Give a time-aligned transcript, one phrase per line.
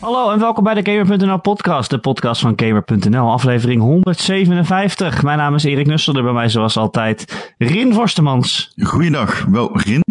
[0.00, 5.22] Hallo en welkom bij de Gamer.nl podcast, de podcast van Gamer.nl, aflevering 157.
[5.22, 8.72] Mijn naam is Erik Nusselder, bij mij zoals altijd Rin Vorstemans.
[8.82, 10.04] Goeiedag, wel Rin?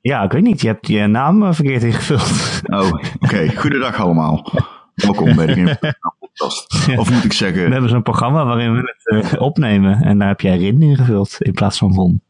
[0.00, 2.60] Ja, ik weet niet, je hebt je naam eh, verkeerd ingevuld.
[2.62, 3.56] Oh, oké.
[3.56, 4.52] Goedendag allemaal.
[4.94, 6.88] Welkom bij de Gamer.nl podcast.
[6.96, 7.64] Of moet ik zeggen...
[7.64, 11.36] We hebben zo'n programma waarin we het uh, opnemen en daar heb jij Rin ingevuld
[11.38, 12.22] in plaats van Ron.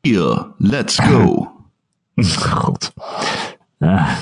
[0.00, 1.52] Yeah, let's go.
[2.62, 2.92] God.
[3.78, 4.16] Uh,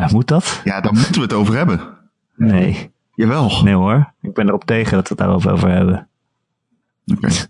[0.00, 0.60] ja, moet dat?
[0.64, 1.80] Ja, daar moeten we het over hebben.
[2.36, 2.92] Nee.
[3.14, 3.62] Jawel.
[3.62, 6.08] Nee hoor, ik ben erop tegen dat we het daarover over hebben.
[7.06, 7.46] Oké, okay.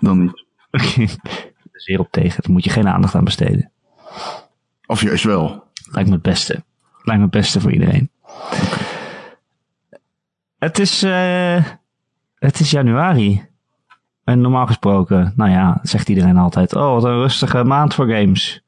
[0.00, 0.44] dan niet.
[0.70, 1.06] Oké,
[1.72, 2.42] zeer op tegen.
[2.42, 3.70] Daar moet je geen aandacht aan besteden.
[4.86, 5.64] Of juist wel.
[5.90, 6.64] Lijkt me het beste.
[7.02, 8.10] Lijkt me het beste voor iedereen.
[8.22, 8.92] Okay.
[10.58, 11.64] Het is, uh,
[12.38, 13.46] het is januari.
[14.24, 18.63] En normaal gesproken, nou ja, zegt iedereen altijd, oh wat een rustige maand voor games.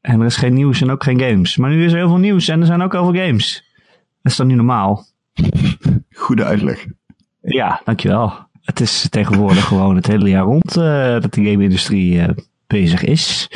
[0.00, 1.56] En er is geen nieuws en ook geen games.
[1.56, 3.64] Maar nu is er heel veel nieuws en er zijn ook heel veel games.
[4.22, 5.04] Dat is dan nu normaal.
[6.12, 6.86] Goede uitleg.
[7.40, 8.32] Ja, dankjewel.
[8.62, 10.84] Het is tegenwoordig gewoon het hele jaar rond uh,
[11.20, 12.28] dat de game-industrie uh,
[12.66, 13.50] bezig is.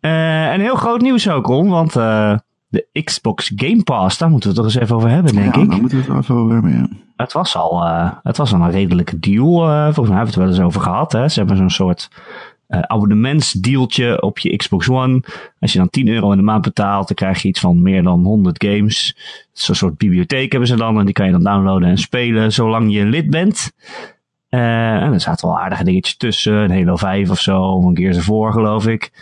[0.00, 4.56] Uh, en heel groot nieuws ook, Ron, want de Xbox Game Pass, daar moeten we
[4.56, 5.70] het toch eens even over hebben, denk ja, ik.
[5.70, 6.88] daar moeten we het even over hebben, ja.
[7.16, 7.86] Het was al,
[8.22, 9.54] het was al een redelijke deal.
[9.84, 11.12] volgens mij hebben we het wel eens over gehad.
[11.12, 11.28] Hè?
[11.28, 12.10] Ze hebben zo'n soort
[12.72, 15.22] uh, abonnementsdealtje op je Xbox One.
[15.60, 18.02] Als je dan 10 euro in de maand betaalt, dan krijg je iets van meer
[18.02, 19.16] dan 100 games.
[19.52, 22.92] Zo'n soort bibliotheek hebben ze dan en die kan je dan downloaden en spelen zolang
[22.92, 23.72] je lid bent.
[24.50, 27.94] Uh, en er zaten wel aardige dingetjes tussen, een Halo 5 of zo, of een
[27.94, 29.12] keer voor geloof ik.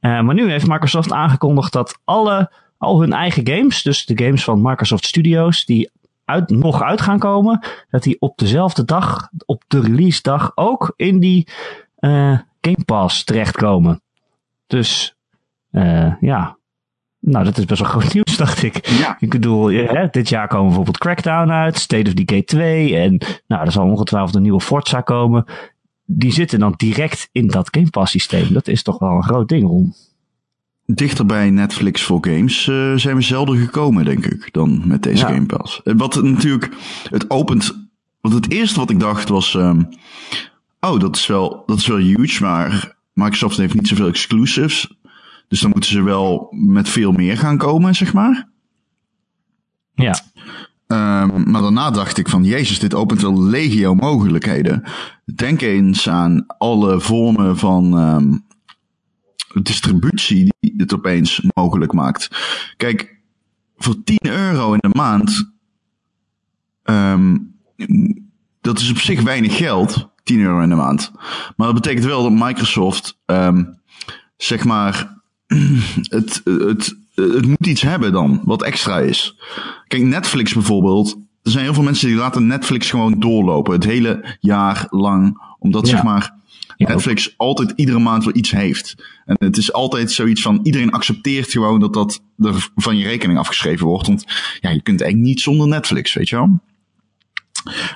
[0.00, 4.44] Uh, maar nu heeft Microsoft aangekondigd dat alle, al hun eigen games, dus de games
[4.44, 5.90] van Microsoft Studios, die
[6.24, 10.92] uit, nog uit gaan komen, dat die op dezelfde dag, op de release dag, ook
[10.96, 11.48] in die
[12.64, 14.02] Game Pass terechtkomen.
[14.66, 15.16] Dus
[15.72, 16.56] uh, ja,
[17.20, 18.88] nou dat is best wel groot nieuws, dacht ik.
[18.88, 19.16] Ja.
[19.20, 23.64] Ik bedoel, ja, dit jaar komen bijvoorbeeld Crackdown uit, State of Decay 2 en nou,
[23.64, 25.44] er zal ongetwijfeld een nieuwe Forza komen.
[26.06, 28.52] Die zitten dan direct in dat Game Pass systeem.
[28.52, 29.94] Dat is toch wel een groot ding, Ron.
[30.86, 35.26] Dichter bij Netflix voor games uh, zijn we zelden gekomen, denk ik, dan met deze
[35.26, 35.32] ja.
[35.32, 35.80] Game Pass.
[35.84, 36.68] Wat natuurlijk,
[37.10, 37.88] het opent,
[38.20, 39.88] want het eerste wat ik dacht was, um,
[40.88, 44.96] oh, dat is wel, dat is wel huge, maar Microsoft heeft niet zoveel exclusives.
[45.48, 48.48] Dus dan moeten ze wel met veel meer gaan komen, zeg maar.
[49.94, 50.20] Ja.
[50.86, 54.82] Um, maar daarna dacht ik van, jezus, dit opent wel legio mogelijkheden.
[55.34, 58.44] Denk eens aan alle vormen van um,
[59.62, 62.28] distributie die dit opeens mogelijk maakt.
[62.76, 63.20] Kijk,
[63.76, 65.52] voor 10 euro in de maand,
[66.84, 67.54] um,
[68.60, 70.12] dat is op zich weinig geld.
[70.24, 71.12] 10 euro in de maand.
[71.56, 73.78] Maar dat betekent wel dat Microsoft, um,
[74.36, 75.20] zeg maar,
[76.16, 79.36] het, het, het moet iets hebben dan, wat extra is.
[79.88, 81.16] Kijk, Netflix bijvoorbeeld.
[81.42, 83.72] Er zijn heel veel mensen die laten Netflix gewoon doorlopen.
[83.72, 85.42] Het hele jaar lang.
[85.58, 85.90] Omdat, ja.
[85.90, 86.34] zeg maar,
[86.76, 87.34] ja, Netflix ook.
[87.36, 88.94] altijd iedere maand wel iets heeft.
[89.24, 93.38] En het is altijd zoiets van, iedereen accepteert gewoon dat dat er van je rekening
[93.38, 94.06] afgeschreven wordt.
[94.06, 94.24] Want
[94.60, 96.60] ja, je kunt eigenlijk niet zonder Netflix, weet je wel.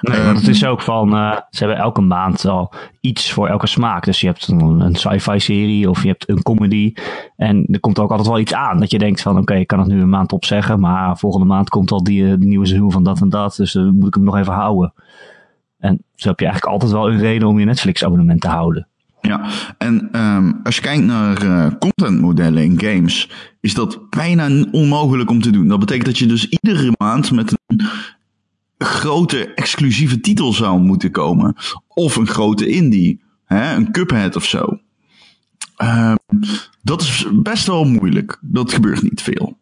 [0.01, 3.67] Nee, want het is ook van, uh, ze hebben elke maand al iets voor elke
[3.67, 4.05] smaak.
[4.05, 6.93] Dus je hebt een, een sci-fi serie of je hebt een comedy.
[7.37, 8.81] En er komt ook altijd wel iets aan.
[8.81, 10.81] Dat je denkt van, oké, okay, ik kan het nu een maand opzeggen.
[10.81, 13.57] Maar volgende maand komt al die, die nieuwe seizoen van dat en dat.
[13.57, 14.93] Dus dan moet ik hem nog even houden.
[15.78, 18.87] En zo heb je eigenlijk altijd wel een reden om je Netflix abonnement te houden.
[19.21, 19.47] Ja,
[19.78, 23.31] en um, als je kijkt naar uh, contentmodellen in games,
[23.61, 25.69] is dat bijna onmogelijk om te doen.
[25.69, 27.83] Dat betekent dat je dus iedere maand met een
[28.78, 31.56] grote exclusieve titel zou moeten komen.
[31.89, 33.21] Of een grote indie.
[33.44, 33.75] Hè?
[33.75, 34.81] Een Cuphead of zo.
[35.78, 36.15] Uh,
[36.83, 38.39] dat is best wel moeilijk.
[38.41, 39.59] Dat gebeurt niet veel.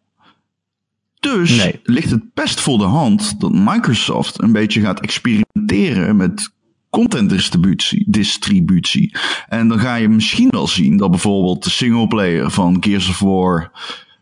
[1.19, 1.79] Dus nee.
[1.83, 6.51] ligt het best voor de hand dat Microsoft een beetje gaat experimenteren met
[6.89, 8.05] contentdistributie.
[8.07, 9.15] Distributie.
[9.47, 13.71] En dan ga je misschien wel zien dat bijvoorbeeld de singleplayer van Gears of War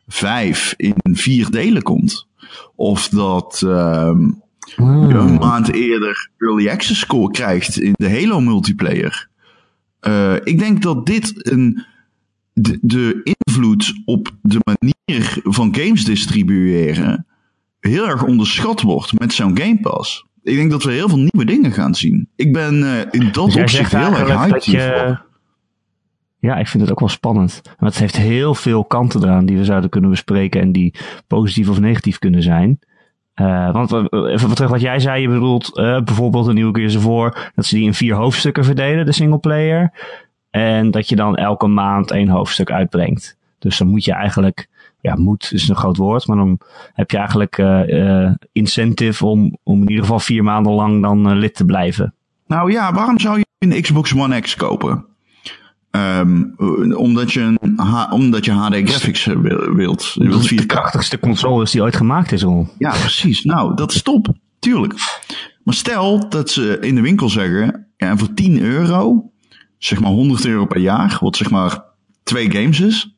[0.07, 2.27] 5 in vier delen komt.
[2.75, 4.43] Of dat um,
[4.75, 5.09] Hmm.
[5.09, 9.27] een maand eerder early access score krijgt in de Halo multiplayer.
[10.07, 11.85] Uh, ik denk dat dit een,
[12.53, 17.25] de, de, invloed op de manier van games distribueren
[17.79, 20.25] heel erg onderschat wordt met zo'n Game Pass.
[20.43, 22.29] Ik denk dat we heel veel nieuwe dingen gaan zien.
[22.35, 25.17] Ik ben uh, in dat dus opzicht heel erg hyped je...
[26.39, 27.61] Ja, ik vind het ook wel spannend.
[27.63, 30.93] Maar het heeft heel veel kanten eraan die we zouden kunnen bespreken en die
[31.27, 32.79] positief of negatief kunnen zijn.
[33.41, 37.51] Uh, want even terug wat jij zei, je bedoelt uh, bijvoorbeeld een nieuwe of War,
[37.55, 39.91] dat ze die in vier hoofdstukken verdelen, de singleplayer.
[40.49, 43.37] En dat je dan elke maand één hoofdstuk uitbrengt.
[43.59, 44.67] Dus dan moet je eigenlijk,
[45.01, 46.59] ja, moet is een groot woord, maar dan
[46.93, 51.55] heb je eigenlijk uh, incentive om, om in ieder geval vier maanden lang dan lid
[51.55, 52.13] te blijven.
[52.47, 55.05] Nou ja, waarom zou je een Xbox One X kopen?
[55.95, 56.53] Um,
[56.95, 59.25] omdat, je een, omdat je HD graphics
[59.75, 60.11] wilt.
[60.13, 62.69] Je wilt de krachtigste console is die ooit gemaakt is al.
[62.77, 63.43] Ja, precies.
[63.43, 64.27] Nou, dat is top.
[64.59, 64.93] Tuurlijk.
[65.63, 69.31] Maar stel dat ze in de winkel zeggen, ja, voor 10 euro,
[69.77, 71.83] zeg maar 100 euro per jaar, wat zeg maar
[72.23, 73.15] twee games is,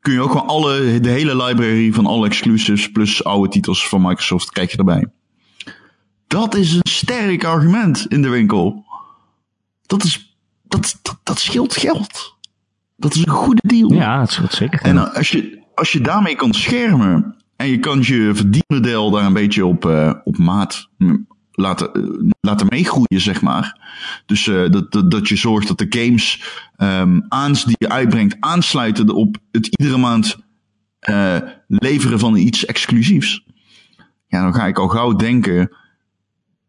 [0.00, 4.02] kun je ook gewoon alle, de hele library van alle exclusives plus oude titels van
[4.02, 5.06] Microsoft krijg je erbij.
[6.26, 8.84] Dat is een sterk argument in de winkel.
[9.86, 10.33] Dat is,
[10.74, 12.36] dat, dat, dat scheelt geld.
[12.96, 13.92] Dat is een goede deal.
[13.92, 14.80] Ja, dat scheelt zeker.
[14.80, 19.32] En als je, als je daarmee kan schermen en je kan je verdienmodel daar een
[19.32, 20.88] beetje op, uh, op maat
[21.52, 21.90] laten,
[22.40, 23.80] laten meegroeien, zeg maar.
[24.26, 26.42] Dus uh, dat, dat, dat je zorgt dat de games
[26.76, 30.36] um, aans die je uitbrengt aansluiten op het iedere maand
[31.08, 33.44] uh, leveren van iets exclusiefs.
[34.26, 35.76] Ja, dan ga ik al gauw denken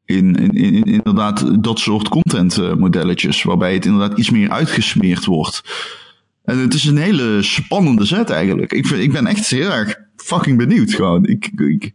[0.05, 5.63] in, in, in inderdaad dat soort content modelletjes, waarbij het inderdaad iets meer uitgesmeerd wordt.
[6.43, 8.71] En het is een hele spannende set eigenlijk.
[8.71, 11.25] Ik, vind, ik ben echt heel erg fucking benieuwd gewoon.
[11.25, 11.93] Ik, ik,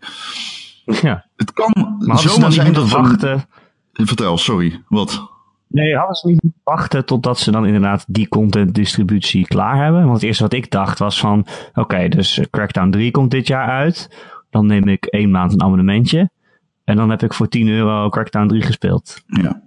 [1.03, 1.27] ja.
[1.37, 3.45] Het kan maar zomaar zijn dat wachten.
[3.93, 5.29] Vertel, sorry, wat?
[5.67, 10.03] Nee, hadden ze niet wachten totdat ze dan inderdaad die content distributie klaar hebben?
[10.03, 13.69] Want het eerste wat ik dacht was van, oké, dus Crackdown 3 komt dit jaar
[13.69, 14.17] uit.
[14.51, 16.31] Dan neem ik één maand een abonnementje.
[16.85, 19.23] En dan heb ik voor 10 euro Crackdown 3 gespeeld.
[19.27, 19.63] Ja.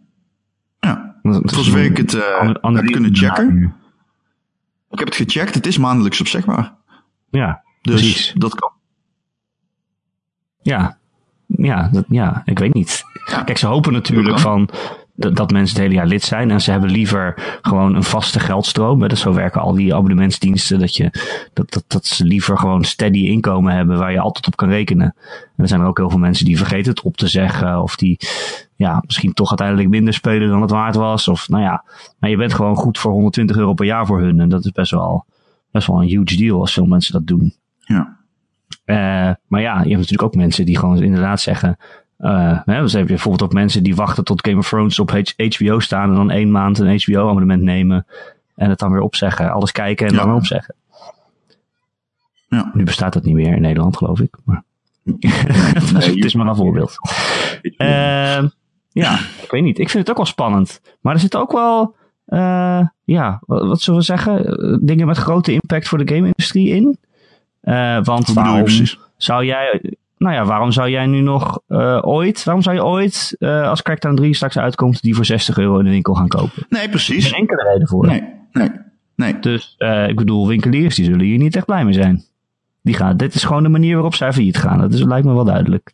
[0.80, 1.15] Ja.
[1.21, 3.75] Volgens mij ik het uh, heb kunnen checken.
[4.89, 6.75] Ik heb het gecheckt, het is maandelijks opzegbaar.
[7.30, 8.33] Ja, dus precies.
[8.38, 8.71] dat kan.
[10.62, 10.98] Ja,
[11.48, 13.04] ja, dat, ja, ik weet niet.
[13.45, 14.69] Kijk, ze hopen natuurlijk van
[15.15, 16.51] dat, mensen het hele jaar lid zijn.
[16.51, 19.01] En ze hebben liever gewoon een vaste geldstroom.
[19.01, 19.07] Hè.
[19.07, 20.80] Dus zo werken al die abonnementsdiensten.
[20.80, 21.10] Dat, je,
[21.54, 25.15] dat, dat, dat ze liever gewoon steady inkomen hebben waar je altijd op kan rekenen.
[25.56, 27.81] En er zijn er ook heel veel mensen die vergeten het op te zeggen.
[27.81, 28.19] Of die
[28.75, 31.27] ja, misschien toch uiteindelijk minder spelen dan het waard was.
[31.27, 31.83] Of nou ja,
[32.19, 34.39] maar je bent gewoon goed voor 120 euro per jaar voor hun.
[34.39, 35.25] En dat is best wel,
[35.71, 37.54] best wel een huge deal als veel mensen dat doen.
[37.80, 38.21] Ja.
[38.86, 41.77] Uh, maar ja, je hebt natuurlijk ook mensen die gewoon inderdaad zeggen.
[42.24, 45.12] Uh, hè, dus heb je bijvoorbeeld ook mensen die wachten tot Game of Thrones op
[45.12, 48.06] HBO staan en dan één maand een HBO-abonnement nemen
[48.56, 49.52] en het dan weer opzeggen.
[49.52, 50.75] Alles kijken en dan weer opzeggen.
[52.48, 52.72] Ja.
[52.74, 54.36] Nu bestaat dat niet meer in Nederland, geloof ik.
[54.44, 54.64] Maar
[55.94, 56.96] het is maar een voorbeeld.
[57.62, 58.44] Uh,
[58.92, 59.80] ja, ik weet niet.
[59.80, 60.81] Ik vind het ook wel spannend.
[61.02, 61.96] Maar er zit ook wel,
[62.28, 66.98] uh, ja, wat, wat zullen we zeggen, dingen met grote impact voor de game-industrie in.
[68.04, 68.68] Want waarom
[69.18, 73.36] zou jij, nou ja, waarom zou jij nu nog uh, ooit, waarom zou je ooit,
[73.40, 76.66] uh, als Crackdown 3 straks uitkomt, die voor 60 euro in de winkel gaan kopen?
[76.70, 77.25] Nee, precies.
[77.25, 78.06] Geen enkele reden voor.
[78.06, 78.70] Nee, nee,
[79.16, 79.40] nee.
[79.40, 79.75] Dus
[80.08, 82.24] ik bedoel, winkeliers die zullen hier niet echt blij mee zijn.
[82.81, 84.80] Die gaan, dit is gewoon de manier waarop zij failliet gaan.
[84.80, 85.94] Dat is, lijkt me wel duidelijk.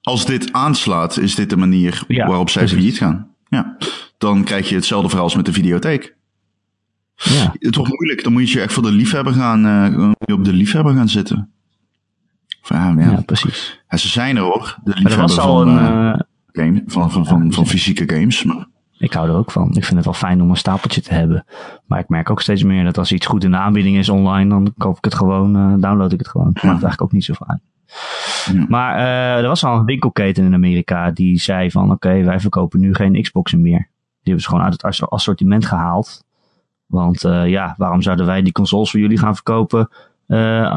[0.00, 3.34] Als dit aanslaat, is dit de manier ja, waarop zij failliet gaan.
[3.48, 3.76] Ja.
[4.18, 6.14] Dan krijg je hetzelfde verhaal als met de videotheek.
[7.16, 7.54] Ja.
[7.58, 8.22] Het wordt moeilijk.
[8.22, 11.52] Dan moet je echt voor de liefhebber gaan, op de liefhebber gaan zitten.
[12.62, 13.10] Ja, ja.
[13.10, 13.82] ja, precies.
[13.88, 14.78] Ja, ze zijn er hoor.
[14.84, 16.20] De liefhebber van, een, uh,
[16.52, 18.44] game, van, van, van, van, fysieke games.
[18.44, 18.66] Maar...
[18.98, 19.68] Ik hou er ook van.
[19.68, 21.44] Ik vind het wel fijn om een stapeltje te hebben.
[21.86, 24.48] Maar ik merk ook steeds meer dat als iets goed in de aanbieding is online,
[24.48, 26.50] dan koop ik het gewoon, uh, download ik het gewoon.
[26.52, 27.60] Maakt eigenlijk ook niet zo uit.
[28.52, 28.66] Ja.
[28.68, 32.40] Maar uh, er was al een winkelketen in Amerika die zei van oké, okay, wij
[32.40, 33.78] verkopen nu geen Xboxen meer.
[33.78, 36.24] Die hebben ze gewoon uit het assortiment gehaald.
[36.86, 39.88] Want uh, ja, waarom zouden wij die consoles voor jullie gaan verkopen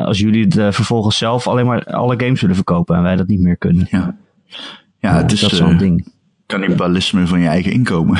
[0.05, 3.27] als jullie het uh, vervolgens zelf alleen maar alle games willen verkopen en wij dat
[3.27, 3.87] niet meer kunnen?
[3.89, 4.15] Ja,
[4.99, 6.13] ja het is dat zo'n ding.
[6.47, 8.19] Cannibalisme van je eigen inkomen.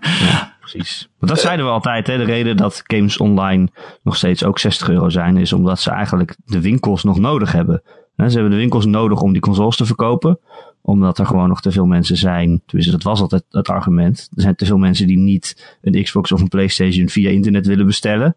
[0.00, 1.08] ja, precies.
[1.18, 2.06] Maar dat zeiden we altijd.
[2.06, 2.16] Hè?
[2.16, 3.68] De reden dat games online
[4.02, 7.82] nog steeds ook 60 euro zijn, is omdat ze eigenlijk de winkels nog nodig hebben.
[8.16, 10.38] Ze hebben de winkels nodig om die consoles te verkopen
[10.86, 12.62] omdat er gewoon nog te veel mensen zijn.
[12.66, 14.28] Dus dat was altijd het argument.
[14.34, 17.86] Er zijn te veel mensen die niet een Xbox of een PlayStation via internet willen
[17.86, 18.36] bestellen.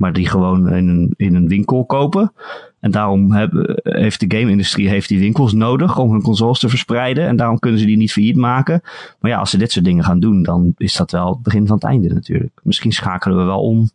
[0.00, 2.32] Maar die gewoon in een, in een winkel kopen.
[2.78, 3.34] En daarom
[3.82, 7.26] heeft de game-industrie heeft die winkels nodig om hun consoles te verspreiden.
[7.26, 8.80] En daarom kunnen ze die niet failliet maken.
[9.20, 11.66] Maar ja, als ze dit soort dingen gaan doen, dan is dat wel het begin
[11.66, 12.60] van het einde natuurlijk.
[12.62, 13.90] Misschien schakelen we wel om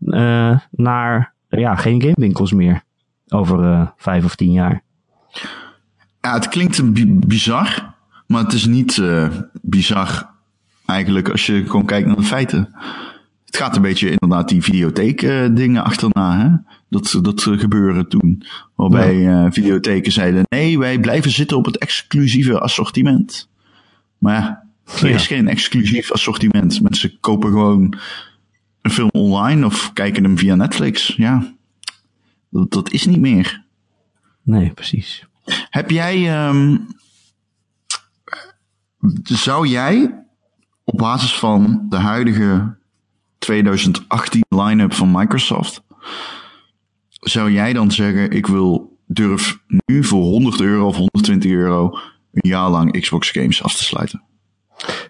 [0.00, 2.82] uh, naar ja, geen gamewinkels meer.
[3.28, 4.82] Over uh, vijf of tien jaar.
[6.20, 6.82] Ja, het klinkt
[7.26, 7.94] bizar,
[8.26, 9.28] maar het is niet uh,
[9.62, 10.30] bizar
[10.86, 12.74] eigenlijk als je gewoon kijkt naar de feiten.
[13.52, 16.72] Het gaat een beetje inderdaad die videotheek uh, dingen achterna, hè?
[16.88, 18.42] Dat, dat gebeuren toen.
[18.74, 23.48] Waarbij uh, videotheken zeiden, nee, wij blijven zitten op het exclusieve assortiment.
[24.18, 24.68] Maar ja,
[25.00, 25.14] er ja.
[25.14, 26.80] is geen exclusief assortiment.
[26.80, 27.98] Mensen kopen gewoon
[28.82, 31.14] een film online of kijken hem via Netflix.
[31.16, 31.54] Ja,
[32.50, 33.64] Dat, dat is niet meer.
[34.42, 35.26] Nee, precies.
[35.70, 36.76] Heb jij, ehm,
[39.22, 40.24] zou jij
[40.84, 42.80] op basis van de huidige
[43.42, 45.82] 2018 line-up van Microsoft,
[47.08, 51.98] zou jij dan zeggen, ik wil durf nu voor 100 euro of 120 euro
[52.32, 54.22] een jaar lang Xbox games af te sluiten?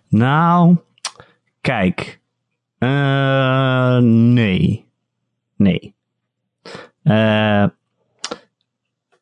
[0.08, 0.76] Nou,
[1.60, 2.20] kijk.
[2.78, 4.84] Uh, nee.
[5.56, 5.94] Nee.
[7.04, 7.66] Uh,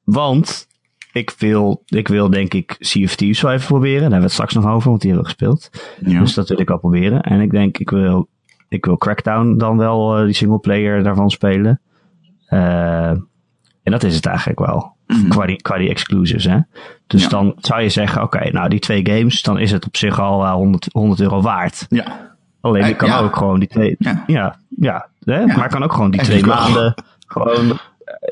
[0.05, 0.69] want
[1.13, 4.01] ik wil, ik wil denk ik Sea of Thieves wel even proberen.
[4.01, 5.71] Daar hebben we het straks nog over, want die hebben we gespeeld.
[6.05, 6.21] Ja.
[6.21, 7.23] Dus dat wil ik wel proberen.
[7.23, 8.29] En ik denk, ik wil,
[8.71, 11.81] ik wil Crackdown dan wel uh, die singleplayer daarvan spelen.
[12.49, 13.11] Uh,
[13.83, 14.99] en dat is het eigenlijk wel.
[15.07, 16.59] Mm qua, die, qua die exclusives, hè.
[17.07, 17.29] Dus ja.
[17.29, 20.21] dan zou je zeggen, oké, okay, nou die twee games, dan is het op zich
[20.21, 21.87] al uh, 100, 100 euro waard.
[21.89, 22.37] Ja.
[22.61, 23.19] Alleen ik kan ja.
[23.19, 25.47] ook gewoon die twee, ja, ja, ja hè?
[25.47, 26.95] maar kan ook gewoon die twee maanden
[27.27, 27.79] gewoon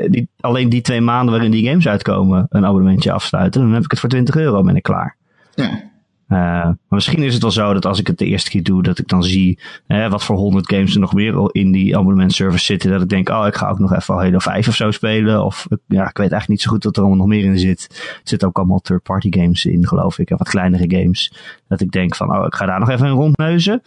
[0.09, 3.61] die, alleen die twee maanden waarin die games uitkomen een abonnementje afsluiten.
[3.61, 5.17] Dan heb ik het voor 20 euro ben ik klaar.
[5.55, 5.88] Ja.
[6.29, 8.83] Uh, maar misschien is het wel zo dat als ik het de eerste keer doe,
[8.83, 12.65] dat ik dan zie uh, wat voor 100 games er nog meer in die abonnementservice
[12.65, 12.91] zitten.
[12.91, 15.45] Dat ik denk, oh, ik ga ook nog even Halo 5 of zo spelen.
[15.45, 17.87] Of ja, ik weet eigenlijk niet zo goed wat er allemaal nog meer in zit.
[17.91, 20.31] Er zitten ook allemaal third-party games in, geloof ik.
[20.31, 21.33] En wat kleinere games.
[21.69, 23.83] Dat ik denk van, oh, ik ga daar nog even een rondneuzen.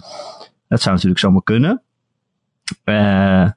[0.68, 1.82] Dat zou natuurlijk zomaar kunnen.
[2.86, 3.50] Uh,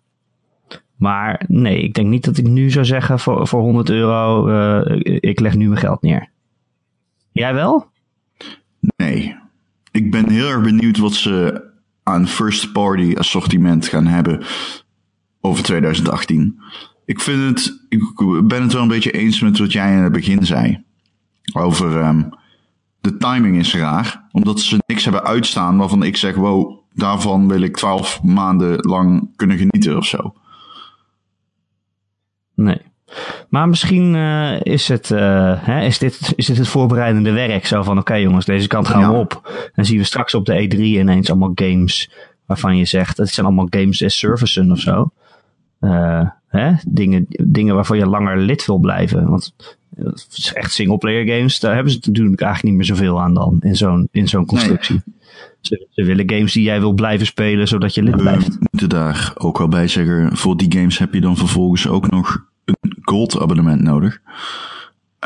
[0.96, 5.00] maar nee, ik denk niet dat ik nu zou zeggen voor, voor 100 euro, uh,
[5.20, 6.28] ik leg nu mijn geld neer.
[7.32, 7.92] Jij wel?
[8.96, 9.36] Nee.
[9.90, 11.64] Ik ben heel erg benieuwd wat ze
[12.02, 14.44] aan first party assortiment gaan hebben
[15.40, 16.60] over 2018.
[17.04, 18.00] Ik vind het, ik
[18.46, 20.84] ben het wel een beetje eens met wat jij in het begin zei.
[21.52, 22.28] Over um,
[23.00, 24.28] de timing is raar.
[24.32, 29.30] Omdat ze niks hebben uitstaan waarvan ik zeg, wow, daarvan wil ik 12 maanden lang
[29.36, 30.34] kunnen genieten of zo.
[32.54, 32.80] Nee.
[33.54, 37.66] Maar misschien uh, is, het, uh, hè, is, dit, is dit het voorbereidende werk.
[37.66, 39.10] Zo van, oké okay, jongens, deze kant gaan ja.
[39.10, 39.52] we op.
[39.74, 42.10] Dan zien we straks op de E3 ineens allemaal games
[42.46, 45.10] waarvan je zegt, het zijn allemaal games as services of zo.
[45.80, 46.72] Uh, hè?
[46.86, 49.28] Dingen, dingen waarvan je langer lid wil blijven.
[49.28, 49.54] Want
[49.96, 53.56] het is echt singleplayer games, daar hebben ze natuurlijk eigenlijk niet meer zoveel aan dan
[53.60, 55.02] in zo'n in zo'n constructie.
[55.04, 55.14] Nee.
[55.60, 58.48] Ze, ze, willen games die jij wil blijven spelen, zodat je lid blijft.
[58.48, 62.10] We moeten daar ook wel bij zeggen, voor die games heb je dan vervolgens ook
[62.10, 64.20] nog een gold abonnement nodig.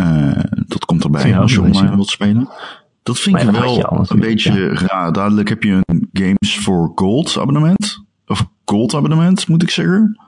[0.01, 2.49] Uh, dat komt erbij als je online wilt spelen.
[3.03, 4.75] Dat vind ik wel een beetje ja.
[4.75, 5.13] raar.
[5.13, 8.05] Dadelijk heb je een Games for Gold abonnement.
[8.27, 10.21] Of Gold abonnement, moet ik zeggen.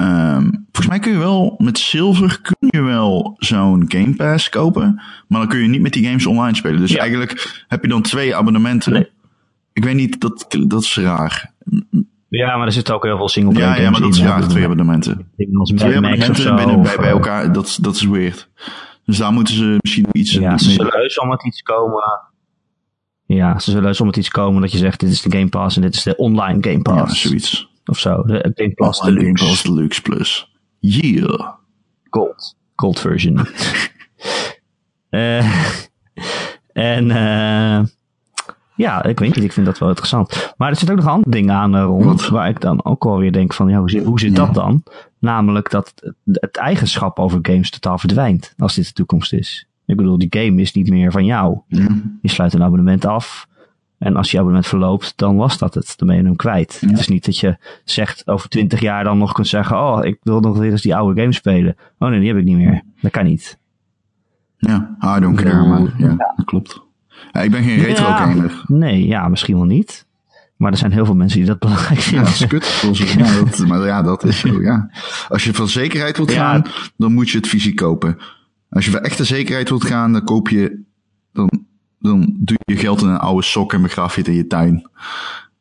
[0.00, 5.02] Um, volgens mij kun je wel met zilver kun je wel zo'n Game Pass kopen.
[5.28, 6.80] Maar dan kun je niet met die games online spelen.
[6.80, 6.98] Dus ja.
[6.98, 8.92] eigenlijk heb je dan twee abonnementen.
[8.92, 9.08] Nee.
[9.72, 11.52] Ik weet niet, dat, dat is raar.
[12.30, 14.16] Ja, maar er zitten ook heel veel single ja, ja, maar dat is
[14.48, 15.30] twee abonnementen.
[15.74, 18.48] Twee abonnementen binnen bij, bij elkaar, dat, dat is weird.
[19.04, 20.32] Dus daar moeten ze misschien iets...
[20.32, 22.28] Ja, ze zullen heus om het iets komen...
[23.26, 25.48] Ja, ze zullen heus om het iets komen dat je zegt, dit is de Game
[25.48, 27.22] Pass en dit is de online Game Pass.
[27.22, 27.68] Ja, zoiets.
[27.84, 29.44] Of zo, de Game Pass online Deluxe.
[29.44, 30.52] Game Pass Deluxe Plus.
[30.78, 31.54] Yeah.
[32.10, 32.56] Gold.
[32.74, 33.46] Gold version.
[35.10, 35.44] uh,
[36.72, 37.08] en...
[37.08, 37.80] Uh,
[38.80, 39.44] ja, ik weet niet.
[39.44, 40.54] Ik vind dat wel interessant.
[40.56, 42.28] Maar er zit ook nog een ander ding aan uh, rond.
[42.28, 44.44] Waar ik dan ook alweer denk van, ja, hoe zit, hoe zit ja.
[44.44, 44.82] dat dan?
[45.18, 48.54] Namelijk dat het, het, eigenschap over games totaal verdwijnt.
[48.58, 49.66] Als dit de toekomst is.
[49.86, 51.58] Ik bedoel, die game is niet meer van jou.
[51.66, 51.88] Ja.
[52.22, 53.48] Je sluit een abonnement af.
[53.98, 55.92] En als je abonnement verloopt, dan was dat het.
[55.96, 56.78] Dan ben je hem kwijt.
[56.80, 56.88] Ja.
[56.88, 60.18] Het is niet dat je zegt over twintig jaar dan nog kunt zeggen, oh, ik
[60.22, 61.76] wil nog weer eens die oude game spelen.
[61.98, 62.82] Oh nee, die heb ik niet meer.
[63.00, 63.58] Dat kan niet.
[64.56, 66.88] Ja, I don't care, maar ja, dat klopt.
[67.32, 68.50] Ja, ik ben geen retro gamer.
[68.50, 70.06] Ja, nee, ja, misschien wel niet.
[70.56, 72.24] Maar er zijn heel veel mensen die dat belangrijk vinden.
[72.24, 72.98] Ja, dat is kut.
[73.16, 74.90] ja, dat, maar ja, dat is zo, ja.
[75.28, 76.64] Als je van zekerheid wilt gaan,
[76.96, 78.18] dan moet je het fysiek kopen.
[78.70, 80.82] Als je voor echte zekerheid wilt gaan, dan koop je,
[81.32, 81.66] dan,
[81.98, 84.76] dan doe je geld in een oude sok en begraaf je het in je tuin.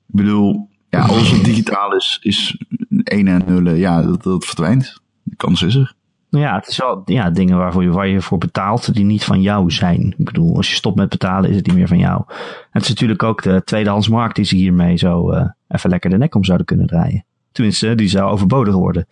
[0.07, 2.57] Ik bedoel, ja, alles wat digitaal is, is
[3.03, 3.73] 1 en 0.
[3.73, 5.01] Ja, dat, dat verdwijnt.
[5.23, 5.93] De kans is er.
[6.29, 9.41] Ja, het is wel ja, dingen waarvoor je, waar je voor betaalt die niet van
[9.41, 10.13] jou zijn.
[10.17, 12.23] Ik bedoel, als je stopt met betalen is het niet meer van jou.
[12.27, 12.35] En
[12.71, 16.35] het is natuurlijk ook de tweedehandsmarkt die ze hiermee zo uh, even lekker de nek
[16.35, 17.25] om zouden kunnen draaien.
[17.51, 19.07] Tenminste, die zou overbodig worden.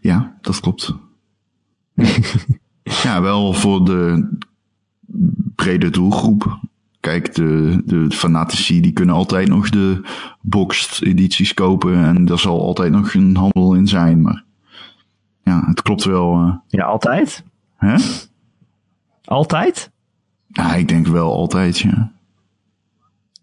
[0.00, 0.94] Ja, dat klopt.
[3.02, 4.28] ja, wel voor de
[5.54, 6.60] brede doelgroep.
[7.00, 10.00] Kijk, de, de fanatici die kunnen altijd nog de
[10.40, 14.44] boxed edities kopen en daar zal altijd nog een handel in zijn, maar
[15.42, 16.42] ja, het klopt wel.
[16.42, 16.54] Uh...
[16.68, 17.44] Ja, altijd?
[17.76, 17.94] Hè?
[19.24, 19.90] Altijd?
[20.46, 22.12] Ja, ik denk wel altijd, ja.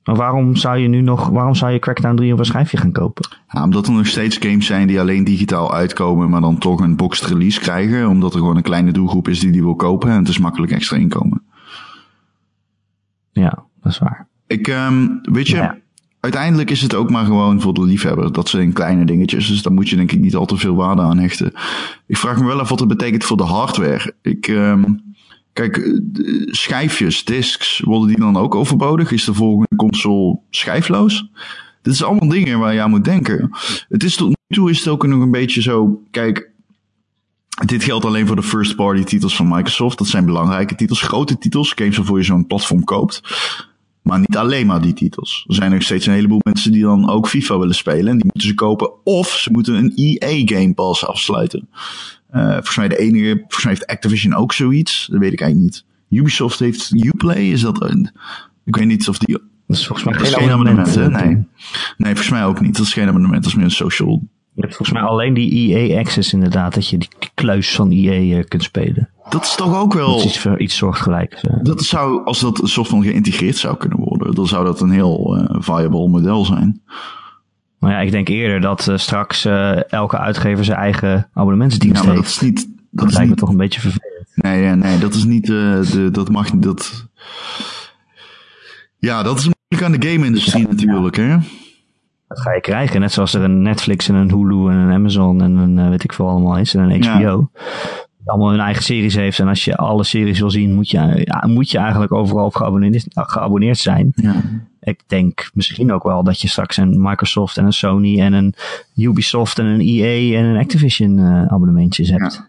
[0.03, 2.91] Maar waarom zou je nu nog, waarom zou je Crackdown 3 op een schijfje gaan
[2.91, 3.29] kopen?
[3.49, 6.95] Ja, omdat er nog steeds games zijn die alleen digitaal uitkomen, maar dan toch een
[6.95, 8.07] boxed release krijgen.
[8.07, 10.71] Omdat er gewoon een kleine doelgroep is die die wil kopen en het is makkelijk
[10.71, 11.41] extra inkomen.
[13.31, 14.27] Ja, dat is waar.
[14.47, 15.77] Ik, um, weet je, Ja.
[16.19, 18.31] Uiteindelijk is het ook maar gewoon voor de liefhebber.
[18.31, 21.01] Dat zijn kleine dingetjes, dus daar moet je denk ik niet al te veel waarde
[21.01, 21.53] aan hechten.
[22.07, 24.13] Ik vraag me wel af wat het betekent voor de hardware.
[24.21, 25.01] Ik, um,
[25.53, 25.93] kijk, eh,
[26.45, 29.11] schijfjes, discs, worden die dan ook overbodig?
[29.11, 31.29] Is de volgende console schijfloos?
[31.81, 33.49] Dit is allemaal dingen waar je aan moet denken.
[33.89, 36.51] Het is tot nu toe is het ook nog een beetje zo, kijk,
[37.65, 39.97] dit geldt alleen voor de first party titels van Microsoft.
[39.97, 43.21] Dat zijn belangrijke titels, grote titels, games waarvoor je zo'n platform koopt.
[44.09, 45.45] Maar niet alleen maar die titels.
[45.47, 48.07] Er zijn nog steeds een heleboel mensen die dan ook FIFA willen spelen.
[48.07, 49.05] En die moeten ze kopen.
[49.05, 51.69] Of ze moeten een EA Game Pass afsluiten.
[52.35, 55.07] Uh, volgens mij de enige, volgens mij heeft Activision ook zoiets.
[55.11, 55.85] Dat weet ik eigenlijk niet.
[56.19, 57.51] Ubisoft heeft Uplay.
[57.51, 58.11] Is dat een,
[58.65, 59.37] ik weet niet of die...
[59.67, 61.03] Dat is volgens mij Dat is geen abonnement, hè?
[61.03, 61.35] eh, Nee.
[61.97, 62.77] Nee, volgens mij ook niet.
[62.77, 63.43] Dat is geen abonnement.
[63.43, 64.21] Dat is meer een social
[64.53, 68.37] Je hebt volgens mij alleen die EA Access inderdaad, dat je die kluis van EA
[68.37, 69.09] eh, kunt spelen.
[69.29, 70.15] Dat is toch ook wel...
[70.17, 71.41] Dat iets, iets soortgelijks.
[71.41, 71.53] eh.
[71.61, 74.89] Dat zou, als dat een soort van geïntegreerd zou kunnen worden, dan zou dat een
[74.91, 76.81] heel uh, viable model zijn.
[77.79, 82.07] Maar ja, ik denk eerder dat eh, straks eh, elke uitgever zijn eigen abonnementsdienst Ja,
[82.07, 82.35] maar dat heeft.
[82.41, 82.55] is niet.
[82.67, 84.27] Dat, Dat is lijkt me toch een beetje vervelend.
[84.35, 85.43] nee, ja, nee, dat is niet.
[85.49, 86.63] eh, de, dat mag niet.
[86.63, 87.07] Dat.
[88.97, 91.37] Ja, dat is moeilijk aan de game-industrie natuurlijk, hè?
[92.27, 92.99] Dat ga je krijgen.
[92.99, 96.03] Net zoals er een Netflix en een Hulu en een Amazon en een eh, weet
[96.03, 96.75] ik veel allemaal is.
[96.75, 97.49] En een HBO.
[98.29, 99.39] Allemaal hun eigen series heeft.
[99.39, 102.55] En als je alle series wil zien, moet je, ja, moet je eigenlijk overal op
[102.55, 104.11] geabonneerd, geabonneerd zijn.
[104.15, 104.41] Ja.
[104.81, 108.53] Ik denk misschien ook wel dat je straks een Microsoft en een Sony en een
[108.95, 112.47] Ubisoft en een EA en een Activision eh, abonnementjes hebt.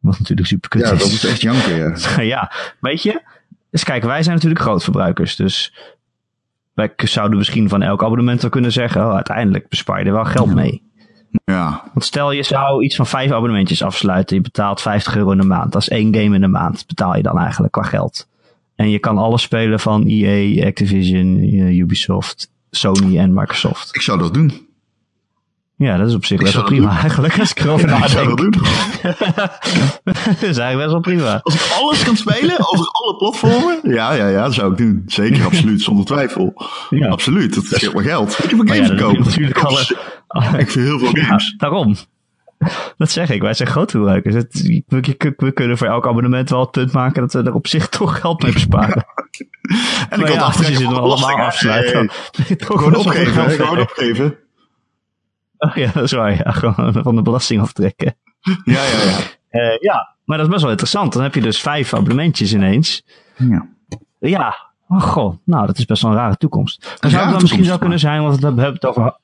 [0.00, 0.98] Wat natuurlijk super kut ja, is.
[0.98, 2.20] dat is echt janken, ja.
[2.34, 3.22] ja, weet je.
[3.70, 5.36] Dus kijk, wij zijn natuurlijk grootverbruikers.
[5.36, 5.74] Dus
[6.74, 9.06] wij zouden misschien van elk abonnement wel kunnen zeggen...
[9.06, 10.82] Oh, uiteindelijk bespaar je er wel geld mee.
[11.44, 14.36] Ja, Want stel je zou iets van vijf abonnementjes afsluiten.
[14.36, 15.72] Je betaalt 50 euro in de maand.
[15.72, 16.84] Dat is één game in de maand.
[16.86, 18.26] Betaal je dan eigenlijk qua geld.
[18.76, 23.94] En je kan alles spelen van EA, Activision, eh, Ubisoft, Sony en Microsoft.
[23.94, 24.66] ik zou dat doen.
[25.76, 27.38] Ja, dat is op zich best wel prima eigenlijk.
[27.38, 28.50] Als ik erover ik zou dat doen.
[30.04, 31.40] dat is eigenlijk best wel prima.
[31.42, 33.78] Als ik alles kan spelen, over alle platformen.
[33.82, 35.02] Ja, ja, ja, dat zou ik doen.
[35.06, 36.54] Zeker, absoluut, zonder twijfel.
[36.90, 37.08] Ja.
[37.08, 38.38] Absoluut, dat scheelt me geld.
[38.44, 39.24] Ik heb een game ja, verkopen.
[39.24, 39.96] natuurlijk alle-
[40.42, 41.54] koop Echt heel veel Ja, games.
[41.56, 41.96] daarom.
[42.96, 44.34] Dat zeg ik, wij zijn grootverbruikers.
[44.34, 44.82] Het-
[45.36, 48.20] We, kunnen voor elk abonnement wel het punt maken dat we er op zich toch
[48.20, 49.04] geld mee besparen.
[50.08, 51.40] En ik ja, had als je ze allemaal belasting.
[51.40, 54.36] afsluit, dan Hey, ben je toch Gewoon wel opgeven, gewoon opgeven.
[55.58, 56.36] Oh ja, dat is waar.
[56.36, 58.14] Ja, gewoon van de belasting aftrekken.
[58.40, 59.16] Ja, ja, ja.
[59.48, 61.12] Eh, ja, maar dat is best wel interessant.
[61.12, 63.04] Dan heb je dus vijf abonnementjes ineens.
[63.36, 63.66] ja.
[64.18, 64.56] Ja,
[64.88, 66.96] oh goh, nou dat is best wel een rare toekomst.
[67.00, 69.16] Een zou het dan misschien zo kunnen zijn, want we hebben het over...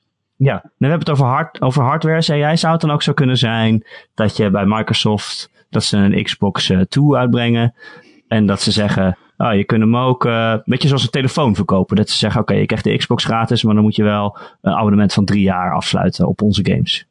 [0.43, 2.55] Ja, we hebben het over, hard, over hardware, zei jij.
[2.57, 6.73] Zou het dan ook zo kunnen zijn dat je bij Microsoft, dat ze een Xbox
[6.89, 7.73] 2 uitbrengen
[8.27, 11.55] en dat ze zeggen, ah, je kunt hem ook, eh weet je, zoals een telefoon
[11.55, 11.95] verkopen.
[11.95, 14.73] Dat ze zeggen, oké, je krijgt de Xbox gratis, maar dan moet je wel een
[14.73, 17.05] abonnement van drie jaar afsluiten op onze games.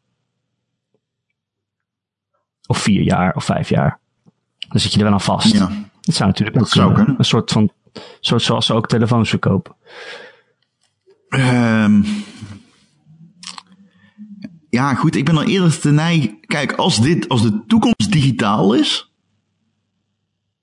[2.66, 3.99] Of vier jaar, of vijf jaar.
[4.69, 5.53] Dan zit je er wel aan vast.
[5.53, 5.71] ja.
[6.01, 7.14] Dat zou natuurlijk ook zou kunnen.
[7.19, 7.73] Een soort van,
[8.21, 9.75] soort zoals ze ook telefoons verkopen.
[11.29, 12.03] Ehm,
[14.70, 16.28] ja, goed, ik ben al eerder te neig.
[16.40, 19.12] Kijk, als dit, als de toekomst digitaal is.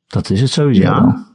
[0.08, 0.82] Dat is het sowieso.
[0.82, 1.02] Ja.
[1.02, 1.26] wel.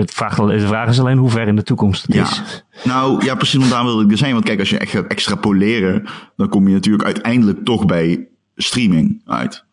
[0.00, 2.22] Het vraag, de vraag is alleen hoe ver in de toekomst het Ja.
[2.22, 2.64] is.
[2.84, 4.32] Nou, ja, precies, want daar wilde ik er zijn.
[4.32, 6.04] Want kijk, als je echt gaat extrapoleren,
[6.36, 9.64] dan kom je natuurlijk uiteindelijk toch bij streaming uit.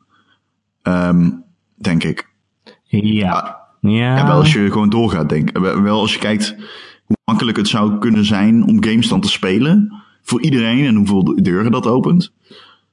[0.81, 1.29] Ehm,
[1.75, 2.29] denk ik.
[2.83, 3.57] Ja.
[3.81, 4.17] Ja.
[4.17, 6.55] Ja, wel als je gewoon doorgaat, denk wel als je kijkt
[7.03, 9.98] hoe makkelijk het zou kunnen zijn om games dan te spelen.
[10.29, 12.33] Voor iedereen en hoeveel deuren dat opent.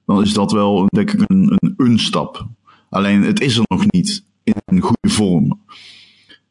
[0.07, 2.47] Dan is dat wel, denk ik, een, een, een stap.
[2.91, 5.61] Alleen, het is er nog niet in een goede vorm.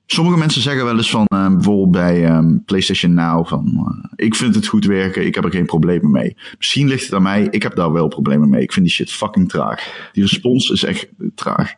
[0.05, 4.35] Sommige mensen zeggen wel eens van, eh, bijvoorbeeld bij ehm, PlayStation Now, van, eh, ik
[4.35, 6.37] vind het goed werken, ik heb er geen problemen mee.
[6.57, 8.61] Misschien ligt het aan mij, ik heb daar wel problemen mee.
[8.61, 10.09] Ik vind die shit fucking traag.
[10.13, 11.71] Die respons is echt traag.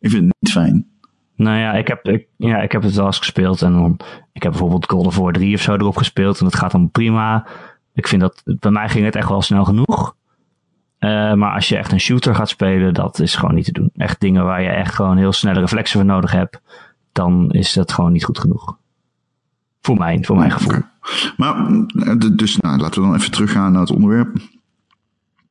[0.00, 0.86] Ik vind het niet fijn.
[1.36, 3.62] Nou ja, ik heb, ik, ja, ik heb het wel eens gespeeld.
[3.62, 4.00] En dan,
[4.32, 6.38] ik heb bijvoorbeeld God of War 3 of zo erop gespeeld.
[6.38, 7.46] En dat gaat dan prima.
[7.98, 10.14] Ik vind dat, bij mij ging het echt wel snel genoeg.
[10.98, 13.90] Eh, maar als je echt een shooter gaat spelen, dat is gewoon niet te doen.
[13.96, 16.60] Echt dingen waar je echt gewoon heel snelle reflexen voor nodig hebt.
[17.12, 18.76] Dan is dat gewoon niet goed genoeg.
[19.80, 20.80] Voor mijn, voor mijn gevoel.
[21.36, 21.66] Maar,
[21.98, 24.36] eh, dus nou, laten we dan even teruggaan naar het onderwerp.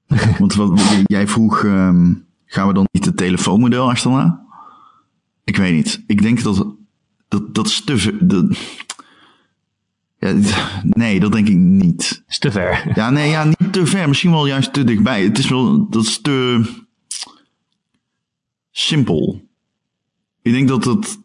[0.39, 2.13] Want wat, jij vroeg, ehm,
[2.45, 4.45] gaan we dan niet het telefoonmodel achterna?
[5.43, 6.03] Ik weet niet.
[6.07, 6.65] Ik denk dat
[7.27, 7.97] dat, dat is te...
[7.97, 8.45] ve- Dat,
[10.19, 10.33] Ja,
[10.83, 12.23] nee, dat denk ik niet.
[12.27, 12.91] Is te ver.
[12.95, 14.07] Ja, nee, ja, niet te ver.
[14.07, 15.23] Misschien wel juist te dichtbij.
[15.23, 16.65] Het is wel, dat is te
[18.71, 19.41] simpel.
[20.41, 21.19] Ik denk dat het,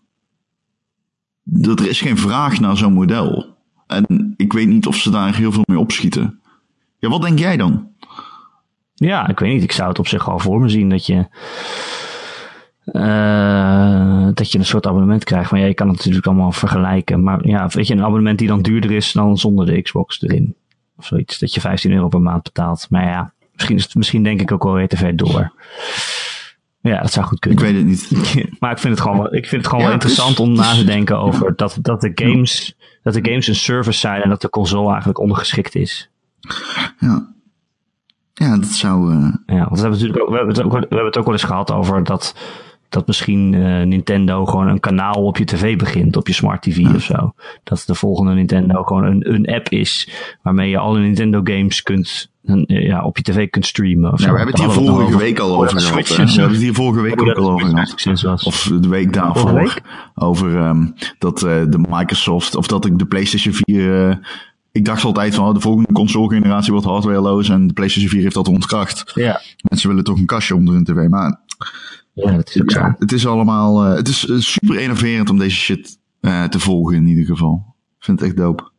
[1.43, 3.57] dat er is geen vraag naar zo'n model.
[3.87, 6.41] En ik weet niet of ze daar heel veel mee opschieten.
[6.99, 7.91] Ja, wat denk jij dan?
[8.95, 9.63] Ja, ik weet niet.
[9.63, 11.27] Ik zou het op zich wel voor me zien dat je.
[12.85, 15.51] Eh, dat je een soort abonnement krijgt.
[15.51, 17.23] Maar ja, je kan het natuurlijk allemaal vergelijken.
[17.23, 20.55] Maar ja, weet je, een abonnement die dan duurder is dan zonder de Xbox erin.
[20.97, 21.39] Of zoiets.
[21.39, 22.87] Dat je 15 euro per maand betaalt.
[22.91, 25.53] Maar ja, misschien, is het, misschien denk ik ook wel weer te ver door.
[26.81, 27.87] Ja, dat zou goed Ik kunnen.
[27.87, 28.51] weet het niet.
[28.61, 30.53] Maar ik vind het gewoon, wel- ik vind het gewoon Ja, wel is- interessant om
[30.53, 34.29] na te denken over dat, dat, de games, dat de games een service zijn en
[34.29, 36.11] dat de console eigenlijk ondergeschikt is.
[36.99, 37.31] Ja.
[38.35, 39.13] Ja, dat zou...
[39.13, 41.25] eh, Ja, want we hebben, natuurlijk ook, we, hebben het ook, we hebben het ook
[41.25, 42.37] wel eens gehad over dat,
[42.93, 46.95] dat misschien eh, Nintendo gewoon een kanaal op je tv begint, op je smart tv
[46.95, 47.35] of zo.
[47.65, 50.09] Dat de volgende Nintendo gewoon een, een app is
[50.43, 54.13] waarmee je alle Nintendo games kunt, eh, ja, op je tv kunt streamen.
[54.13, 54.19] Of.
[54.19, 56.09] Nou, we hebben het hier vorige week al over gehad.
[56.09, 58.45] We hebben het hier vorige week ook al over gehad.
[58.45, 59.55] Of de week daarvoor.
[59.55, 59.81] Week?
[60.15, 60.87] Over ehm,
[61.19, 64.09] dat eh, de Microsoft, of dat ik de PlayStation 4.
[64.09, 64.17] eh,
[64.73, 68.35] ik dacht altijd van oh, de volgende console-generatie wordt hardwareloos en de PlayStation 4 heeft
[68.35, 69.13] dat ontkracht.
[69.15, 71.09] Ja, Mensen willen toch een kastje onder hun tv.
[71.09, 71.41] Maar
[72.13, 72.95] ja, dat is ook zo.
[72.99, 73.85] het is allemaal.
[73.85, 77.75] eh, het is eh, super innoverend om deze shit eh, te volgen in ieder geval.
[77.99, 78.72] Ik vind het echt dope.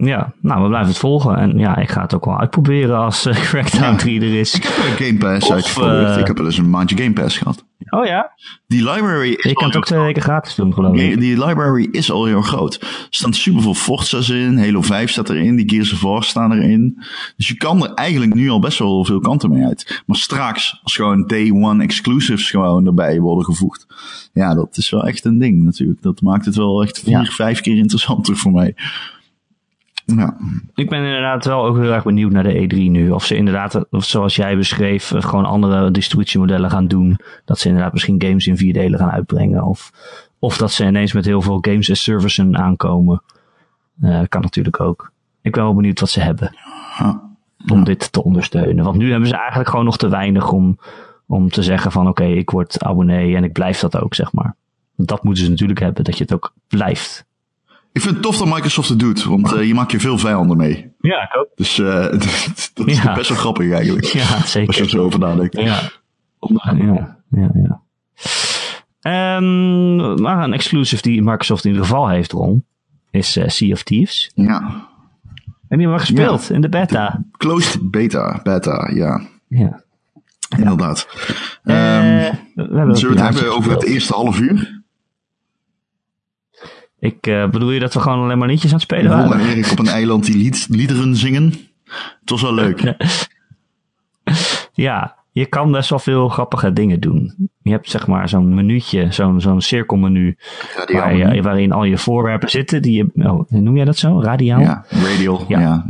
[0.00, 1.36] Ja, nou, we blijven het volgen.
[1.36, 3.96] En ja, ik ga het ook wel uitproberen als uh, Crackdown Ja.
[3.96, 4.54] 3 er is.
[4.54, 6.04] Ik heb een Game Pass Of, uitgevoerd.
[6.08, 7.64] eh, ik heb wel eens een maandje Game Pass gehad.
[7.90, 8.30] Oh ja?
[8.66, 11.20] Die library is Je kan het ook twee weken gratis doen, geloof Die, ik.
[11.20, 12.74] die library is al heel groot.
[12.80, 14.58] Er staan super veel Forza's in.
[14.58, 15.56] Halo 5 staat erin.
[15.56, 17.02] Die Gears of War staan erin.
[17.36, 20.02] Dus je kan er eigenlijk nu al best wel veel kanten mee uit.
[20.06, 23.86] Maar straks, als gewoon day one exclusives gewoon erbij worden gevoegd.
[24.32, 26.02] Ja, dat is wel echt een ding natuurlijk.
[26.02, 27.24] Dat maakt het wel echt vier, Ja.
[27.24, 28.74] vijf keer interessanter voor mij.
[30.16, 30.36] Ja,
[30.74, 33.10] Ik ben inderdaad wel ook heel erg benieuwd naar de E3 nu.
[33.10, 37.18] Of ze inderdaad, of zoals jij beschreef, eh, gewoon andere distributiemodellen gaan doen.
[37.44, 39.62] Dat ze inderdaad misschien games in vier delen gaan uitbrengen.
[39.62, 39.90] Of,
[40.38, 43.22] of dat ze ineens met heel veel games as services aankomen.
[44.00, 45.12] Eh, kan natuurlijk ook.
[45.42, 46.56] Ik ben wel benieuwd wat ze hebben
[46.98, 47.22] Ja.
[47.68, 48.84] om dit te ondersteunen.
[48.84, 50.78] Want nu hebben ze eigenlijk gewoon nog te weinig om,
[51.26, 54.54] om te zeggen van oké, ik word abonnee en ik blijf dat ook, zeg maar.
[54.96, 57.26] Dat moeten ze natuurlijk hebben, dat je het ook blijft.
[57.92, 59.24] Ik vind het tof dat Microsoft het doet.
[59.24, 60.92] Want eh, je maakt je veel vijanden mee.
[61.00, 61.48] Ja, ik ook.
[61.54, 62.02] Dus eh,
[62.74, 63.14] dat is Ja.
[63.14, 64.04] best wel grappig eigenlijk.
[64.04, 64.66] Ja, zeker.
[64.68, 65.56] Als je er zo over nadenkt.
[65.60, 65.80] Ja.
[66.40, 67.80] Ja, ja, ja.
[69.00, 72.64] Ehm, maar een exclusive die Microsoft in ieder geval heeft, Ron,
[73.10, 74.30] is eh, Sea of Thieves.
[74.34, 74.58] Ja.
[75.68, 77.22] En die hebben we gespeeld in de beta.
[77.36, 79.20] Closed beta, beta, ja.
[79.48, 79.82] Ja.
[80.58, 81.08] Inderdaad.
[81.64, 84.77] Ehm, we hebben zullen we het hebben over het eerste half uur?
[87.00, 89.48] Ik eh, bedoel je dat we gewoon alleen maar liedjes aan het spelen en waren?
[89.48, 91.54] Erik op een eiland die lied, liederen zingen.
[92.20, 92.82] Het was wel leuk.
[94.72, 97.50] Ja, je kan best wel veel grappige dingen doen.
[97.62, 100.36] Je hebt zeg maar zo'n menuutje, zo'n zo'n cirkelmenu,
[100.92, 102.82] waar je, waarin al je voorwerpen zitten.
[102.82, 104.22] Die je, oh, noem jij dat zo?
[104.22, 104.60] Radiaal?
[104.60, 105.44] Ja, radial.
[105.48, 105.60] Ja.
[105.60, 105.86] Ja.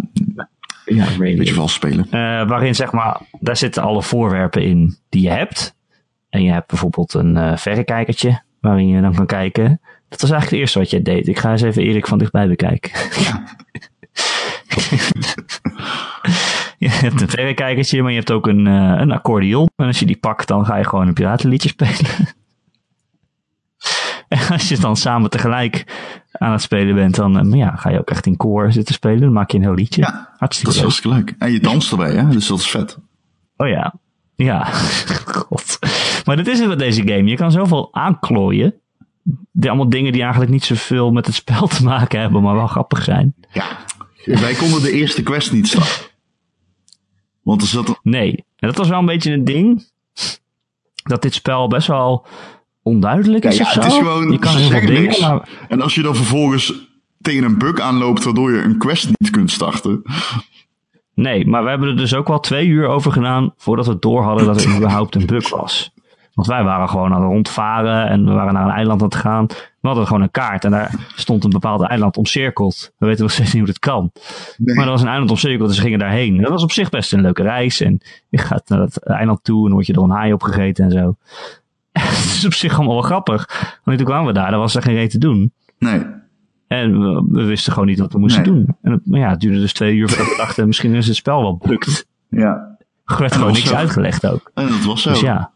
[0.84, 1.06] ja.
[1.18, 2.04] Beetje vals spelen.
[2.04, 5.76] Eh, waarin zeg maar, daar zitten alle voorwerpen in die je hebt.
[6.30, 9.80] En je hebt bijvoorbeeld een eh, verrekijkertje waarin je dan kan kijken.
[10.08, 11.28] Dat was eigenlijk het eerste wat jij deed.
[11.28, 12.90] Ik ga eens even Erik van dichtbij bekijken.
[13.24, 13.44] Ja.
[16.78, 19.68] je hebt een verrekijkertje, maar je hebt ook een, eh, een accordeon.
[19.76, 21.96] En als je die pakt, dan ga je gewoon een piratenliedje spelen.
[24.28, 25.84] en als je dan samen tegelijk
[26.32, 29.20] aan het spelen bent, dan eh, ja, ga je ook echt in koor zitten spelen.
[29.20, 30.00] Dan maak je een heel liedje.
[30.00, 30.84] Ja, Dat Hartstikke is leuk.
[30.84, 31.34] hartstikke leuk.
[31.38, 32.28] En je danst erbij, hè?
[32.28, 32.98] Dus dat is vet.
[33.56, 33.94] Oh ja.
[34.36, 34.64] Ja.
[35.48, 35.78] God.
[36.24, 37.24] Maar dit is het met deze game.
[37.24, 38.74] Je kan zoveel aanklooien.
[39.52, 42.66] Die allemaal dingen die eigenlijk niet zoveel met het spel te maken hebben, maar wel
[42.66, 43.34] grappig zijn.
[43.52, 43.64] Ja.
[44.24, 46.06] Wij konden de eerste quest niet starten.
[47.42, 48.00] Want er zat.
[48.02, 48.44] Nee.
[48.56, 49.86] En dat was wel een beetje een ding.
[51.02, 52.26] Dat dit spel best wel
[52.82, 53.80] onduidelijk is ja, of zo.
[53.80, 54.30] het is gewoon...
[54.30, 55.20] je kan ze zeggen dingen, niks.
[55.20, 56.74] maar En als je dan vervolgens
[57.20, 60.02] tegen een bug aanloopt waardoor je een quest niet kunt starten.
[61.14, 64.22] Nee, maar we hebben er dus ook wel twee uur over gedaan voordat we door
[64.22, 65.92] hadden dat er überhaupt een bug was.
[66.38, 69.16] Want wij waren gewoon aan het rondvaren en we waren naar een eiland aan het
[69.16, 69.46] gaan.
[69.80, 72.92] We hadden gewoon een kaart en daar stond een bepaald eiland omcirkeld.
[72.98, 74.10] We weten nog steeds niet hoe dat kan.
[74.56, 74.74] Nee.
[74.76, 76.36] Maar er was een eiland omcirkeld, dus we gingen daarheen.
[76.36, 77.80] En dat was op zich best een leuke reis.
[77.80, 80.84] En je gaat naar dat eiland toe en dan word je door een haai opgegeten
[80.84, 81.16] en zo.
[81.92, 83.48] Het is op zich allemaal wel grappig.
[83.84, 85.52] Want toen kwamen we daar, daar was er geen reet te doen.
[85.78, 86.06] Nee.
[86.68, 88.52] En we, we wisten gewoon niet wat we moesten Nee.
[88.52, 88.76] doen.
[88.82, 91.40] En het, ja, het duurde dus twee uur voordat we dachten, misschien is het spel
[91.42, 92.06] wel bukt.
[92.28, 92.76] Ja.
[93.04, 93.74] Er werd gewoon niks zo.
[93.74, 94.50] uitgelegd ook.
[94.54, 95.10] En dat was zo.
[95.10, 95.50] Dus ja.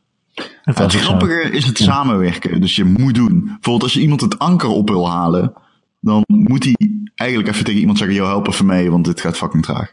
[0.63, 2.61] Het Het grappige is het samenwerken.
[2.61, 3.43] Dus je moet doen.
[3.45, 5.53] Bijvoorbeeld als je iemand het anker op wil halen.
[6.01, 6.77] dan moet hij
[7.15, 9.93] eigenlijk even tegen iemand zeggen, joh, help even mee, want dit gaat fucking traag.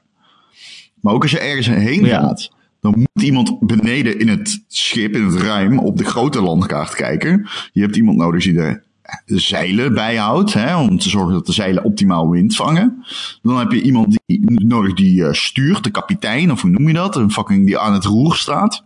[1.02, 2.20] Maar ook als je ergens heen Ja.
[2.20, 6.96] gaat, dan moet iemand beneden in het schip, in het ruim, op de grote landkaart
[6.96, 7.50] kijken.
[7.72, 8.82] Je hebt iemand nodig die de
[9.26, 13.06] de zeilen bijhoudt, hè, om te zorgen dat de zeilen optimaal wind vangen.
[13.42, 16.94] Dan heb je iemand die nodig die eh, stuurt, de kapitein, of hoe noem je
[16.94, 17.16] dat?
[17.16, 18.84] Een fucking die aan het roer staat.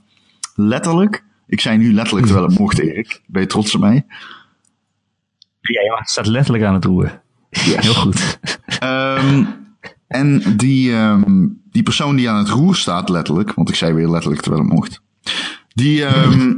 [0.56, 1.24] Letterlijk.
[1.54, 3.22] Ik zei nu letterlijk terwijl het mocht, Erik.
[3.26, 4.06] Ben je trots op mij?
[5.62, 7.22] Ja, ja, het staat letterlijk aan het roer.
[7.50, 8.40] Heel goed.
[8.80, 9.46] Ehm,
[10.08, 14.10] en die, ehm, die persoon die aan het roer staat, letterlijk, want ik zei weer
[14.10, 15.02] letterlijk terwijl het mocht.
[15.68, 16.54] Die, ehm,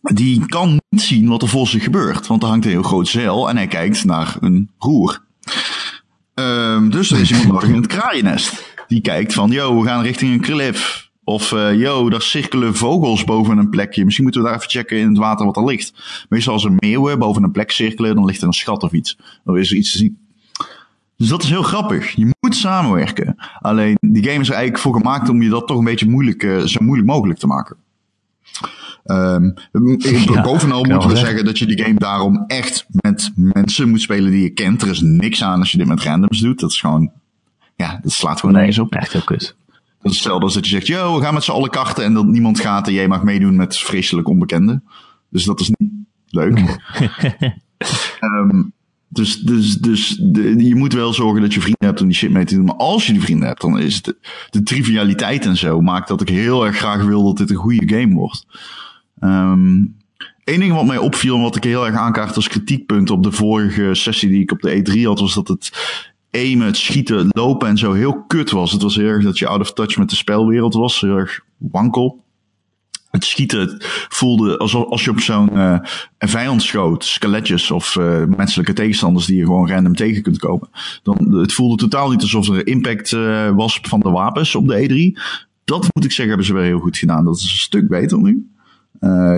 [0.00, 3.08] die kan niet zien wat er voor zich gebeurt, want er hangt een heel groot
[3.08, 5.24] zeil en hij kijkt naar een roer.
[6.90, 8.74] Dus er is iemand nodig in het kraaiennest.
[8.88, 11.05] Die kijkt van, yo, we gaan richting een klif.
[11.28, 14.02] Of, eh yo, daar cirkelen vogels boven een plekje.
[14.04, 15.92] Misschien moeten we daar even checken in het water wat er ligt.
[16.28, 19.18] Meestal als er meeuwen boven een plek cirkelen, dan ligt er een schat of iets.
[19.44, 20.18] Dan is er iets te zien.
[21.16, 22.10] Dus dat is heel grappig.
[22.10, 23.36] Je moet samenwerken.
[23.60, 26.42] Alleen, die game is er eigenlijk voor gemaakt om je dat toch een beetje moeilijk,
[26.42, 27.76] eh, zo moeilijk mogelijk te maken.
[29.04, 29.50] Ehm,
[30.32, 34.30] Ja, bovenal moeten we zeggen dat je die game daarom echt met mensen moet spelen
[34.30, 34.82] die je kent.
[34.82, 36.60] Er is niks aan als je dit met randoms doet.
[36.60, 37.10] Dat is gewoon,
[37.76, 38.94] ja, dat slaat gewoon nergens op.
[38.94, 39.56] echt heel kut.
[40.06, 42.14] Dat is hetzelfde als dat je zegt, yo, we gaan met z'n allen karten en
[42.14, 44.84] dat niemand gaat en jij mag meedoen met vreselijk onbekenden.
[45.28, 45.90] Dus dat is niet
[46.28, 46.58] leuk.
[48.20, 48.62] Ehm,
[49.08, 52.30] dus dus, dus de, je moet wel zorgen dat je vrienden hebt om die shit
[52.30, 52.64] mee te doen.
[52.64, 54.16] Maar als je die vrienden hebt, dan is het de,
[54.50, 57.96] de trivialiteit en zo maakt dat ik heel erg graag wil dat dit een goede
[57.96, 58.46] game wordt.
[59.20, 59.82] Ehm
[60.44, 63.32] Eén ding wat mij opviel en wat ik heel erg aankaart als kritiekpunt op de
[63.32, 65.72] vorige sessie die ik op de E3 had, was dat het
[66.36, 68.72] aimen, het schieten, lopen en zo heel kut was.
[68.72, 71.40] Het was heel erg dat je out of touch met de spelwereld was, heel erg
[71.56, 72.24] wankel.
[73.16, 73.76] Het schieten
[74.08, 75.78] voelde alsof als je op zo'n eh,
[76.18, 80.68] vijand schoot, skeletjes of eh, menselijke tegenstanders die je gewoon random tegen kunt komen.
[81.02, 85.14] Dan, het voelde totaal niet alsof er impact eh, was van de wapens op de
[85.14, 85.20] E3.
[85.64, 87.24] Dat moet ik zeggen, hebben ze wel heel goed gedaan.
[87.24, 88.50] Dat is een stuk beter nu.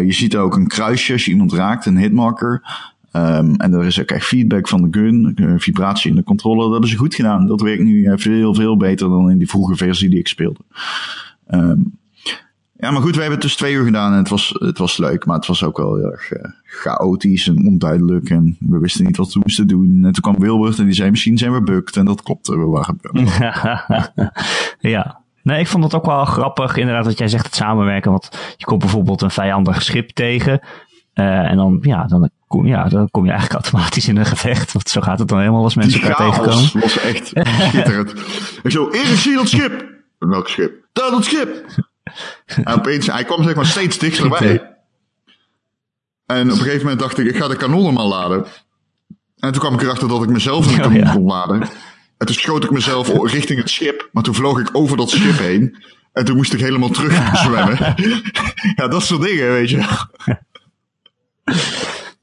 [0.07, 2.63] Je ziet ook een kruisje als je iemand raakt, een hitmarker.
[3.13, 6.81] Ehm, en er is ook echt feedback van de gun, eh, vibratie in de controller.
[6.81, 7.47] Dat ze goed gedaan.
[7.47, 10.61] Dat werkt nu eh, veel, veel beter dan in die vroege versie die ik speelde.
[11.47, 11.81] Ehm,
[12.77, 14.99] ja, maar goed, we hebben het dus twee uur gedaan en het was, het was
[14.99, 15.27] leuk.
[15.27, 18.31] Maar het was ook wel heel erg eh, chaotisch en onduidelijk.
[18.31, 20.05] En we wisten niet wat we moesten doen.
[20.05, 21.97] En toen kwam Wilbert en die zei, misschien zijn we bugged.
[21.97, 24.13] En dat klopte, we waren bugged.
[24.93, 25.21] ja.
[25.43, 28.11] Nee, ik vond het ook wel grappig, inderdaad, wat jij zegt, het samenwerken.
[28.11, 30.61] Want je komt bijvoorbeeld een vijandig schip tegen.
[31.13, 34.73] en dan, ja, dan, kom, ja, dan kom je eigenlijk automatisch in een gevecht.
[34.73, 36.71] Want zo gaat het dan helemaal als mensen Die elkaar tegenkomen.
[36.81, 37.27] was echt
[37.69, 38.13] schitterend.
[38.63, 39.85] Ik zo, Erik, zie dat schip?
[40.19, 40.73] Welk schip?
[40.93, 41.65] Daar, dat schip!
[42.47, 44.77] En opeens, hij kwam zeg maar steeds dichterbij.
[46.27, 48.45] En op een gegeven moment dacht ik, ik ga de kanonnen maar laden.
[49.39, 51.13] En toen kwam ik erachter dat ik mezelf in de Oh, kanon ja.
[51.13, 51.61] kon laden.
[52.19, 54.09] En toen schoot ik mezelf richting het schip.
[54.13, 55.77] Maar toen vloog ik over dat schip heen.
[56.13, 57.95] En toen moest ik helemaal terug zwemmen.
[58.77, 59.85] ja, dat soort dingen, weet je.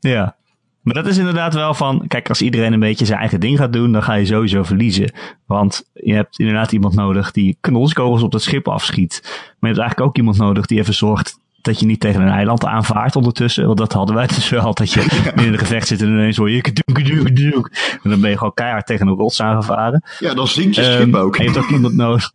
[0.10, 0.36] Ja.
[0.82, 3.74] Maar dat is inderdaad wel van, kijk, als iedereen een beetje zijn eigen ding gaat
[3.74, 5.12] doen, dan ga je sowieso verliezen.
[5.46, 9.20] Want je hebt inderdaad iemand nodig die kanonskogels op dat schip afschiet.
[9.24, 12.28] Maar je hebt eigenlijk ook iemand nodig die even zorgt dat je niet tegen een
[12.34, 13.66] eiland aanvaart ondertussen.
[13.66, 16.52] Want dat hadden wij dus wel, dat je in een gevecht zit en ineens hoor
[16.52, 17.72] je kadoek.
[18.04, 20.04] En dan ben je gewoon keihard tegen een rots aangevaren.
[20.20, 21.36] Ja, dan zinkt je Ehm, schip ook.
[21.38, 22.32] En je hebt ook iemand nodig.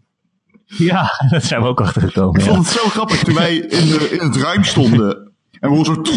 [0.65, 2.41] Ja, dat zijn we ook achtergekomen.
[2.41, 2.53] Ik Ja.
[2.55, 5.33] vond het zo grappig toen wij in, de, in het ruim stonden.
[5.61, 6.13] En we hoorden zo...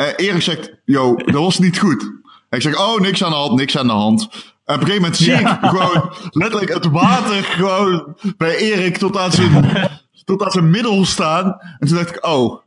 [0.00, 2.02] Eh, Erik zegt, yo, dat was niet goed.
[2.48, 4.22] En ik zeg, oh, niks aan de hand, niks aan de hand.
[4.64, 5.58] En op een gegeven moment zie ik Ja.
[5.62, 9.64] gewoon letterlijk het water gewoon bij Erik tot aan zijn,
[10.24, 11.56] tot aan zijn middel staan.
[11.78, 12.60] En toen dacht ik, oh,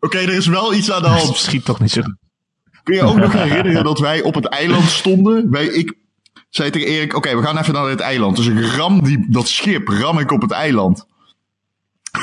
[0.00, 1.36] oké, er is wel iets aan de hand.
[1.36, 2.02] schiet toch niet zo.
[2.82, 5.50] Kun je ook nog herinneren dat wij op het eiland stonden?
[5.50, 5.94] Wij, ik
[6.48, 8.36] zei tegen Erik, oké, we gaan even naar dit eiland.
[8.36, 11.06] Dus ik ram die, dat schip, ram ik op het eiland.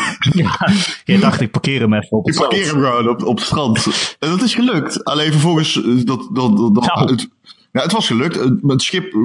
[0.43, 0.69] Ja,
[1.03, 2.49] je dacht, ik parkeer hem even op Ik het zand.
[2.49, 3.86] parkeer hem gewoon op, op het strand.
[4.19, 5.03] En dat is gelukt.
[5.03, 7.12] Alleen vervolgens, eh, dat, dat, dat, dat- Nou.
[7.12, 7.29] het,
[7.71, 8.36] ja, het was gelukt.
[8.36, 9.19] Het, het schip eh,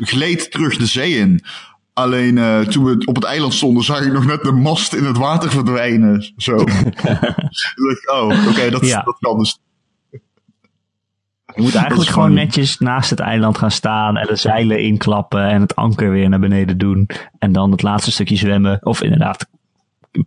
[0.00, 1.44] gleed terug de zee in.
[1.92, 5.04] Alleen eh, toen we op het eiland stonden, zag ik nog net de mast in
[5.04, 6.32] het water verdwijnen.
[6.36, 6.56] Zo.
[7.90, 9.02] Ik, oh, oké, dat, Ja.
[9.02, 9.58] dat kan dus.
[11.54, 15.60] Je moet eigenlijk gewoon- netjes naast het eiland gaan staan en de zeilen inklappen en
[15.60, 17.08] het anker weer naar beneden doen.
[17.38, 18.78] En dan het laatste stukje zwemmen.
[18.82, 19.46] Of inderdaad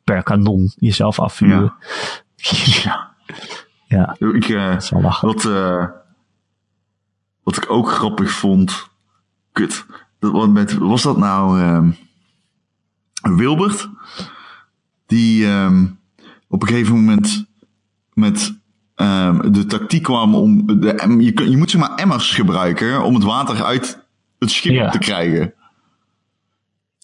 [0.04, 1.73] per kanon jezelf afvuren.
[2.36, 3.10] Ja.
[3.88, 5.27] ja, Ik, dat lachen.
[5.27, 5.86] wat, eh,
[7.43, 8.89] wat ik ook grappig vond.
[9.51, 9.86] Kut.
[10.19, 11.91] Dat, wat met, was dat nou ehm,
[13.38, 13.89] Wilbert?
[15.06, 15.86] Die ehm,
[16.47, 17.45] op een gegeven moment
[18.13, 18.60] met
[18.95, 20.80] ehm, de tactiek kwam om...
[20.80, 23.99] De, je, je moet zeg maar emmers gebruiken om het water uit
[24.39, 24.89] het schip Ja.
[24.89, 25.54] te krijgen.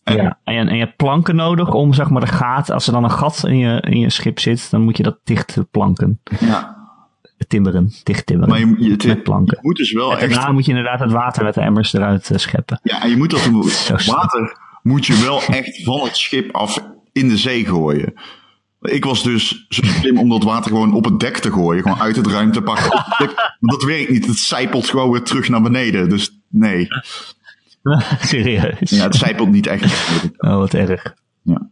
[0.07, 2.87] En- Ja, en je, en je hebt planken nodig om zeg maar de gaten, als
[2.87, 5.57] er dan een gat in je, in je schip zit, dan moet je dat dicht
[5.71, 6.19] planken.
[6.39, 6.75] Ja.
[7.47, 8.49] Timmeren, dicht timmeren.
[8.49, 9.57] Maar je, met planken.
[9.61, 10.33] je moet dus wel En echt...
[10.33, 12.79] daarna moet je inderdaad het water met de emmers eruit eh, scheppen.
[12.83, 17.27] Ja, en je moet dat water moet je wel echt van het schip af in
[17.27, 18.13] de zee gooien.
[18.81, 21.81] Ik was dus zo slim om dat water gewoon op het dek te gooien.
[21.83, 22.85] Gewoon uit het ruimte pakken.
[22.93, 23.35] op het dek.
[23.59, 24.25] Maar dat werkt niet.
[24.27, 26.09] Het zijpelt gewoon weer terug naar beneden.
[26.09, 26.87] Dus nee.
[28.19, 28.89] Serieus.
[28.89, 30.29] Ja, het zijpelt niet echt.
[30.37, 31.15] Oh, wat erg.
[31.43, 31.69] Ja.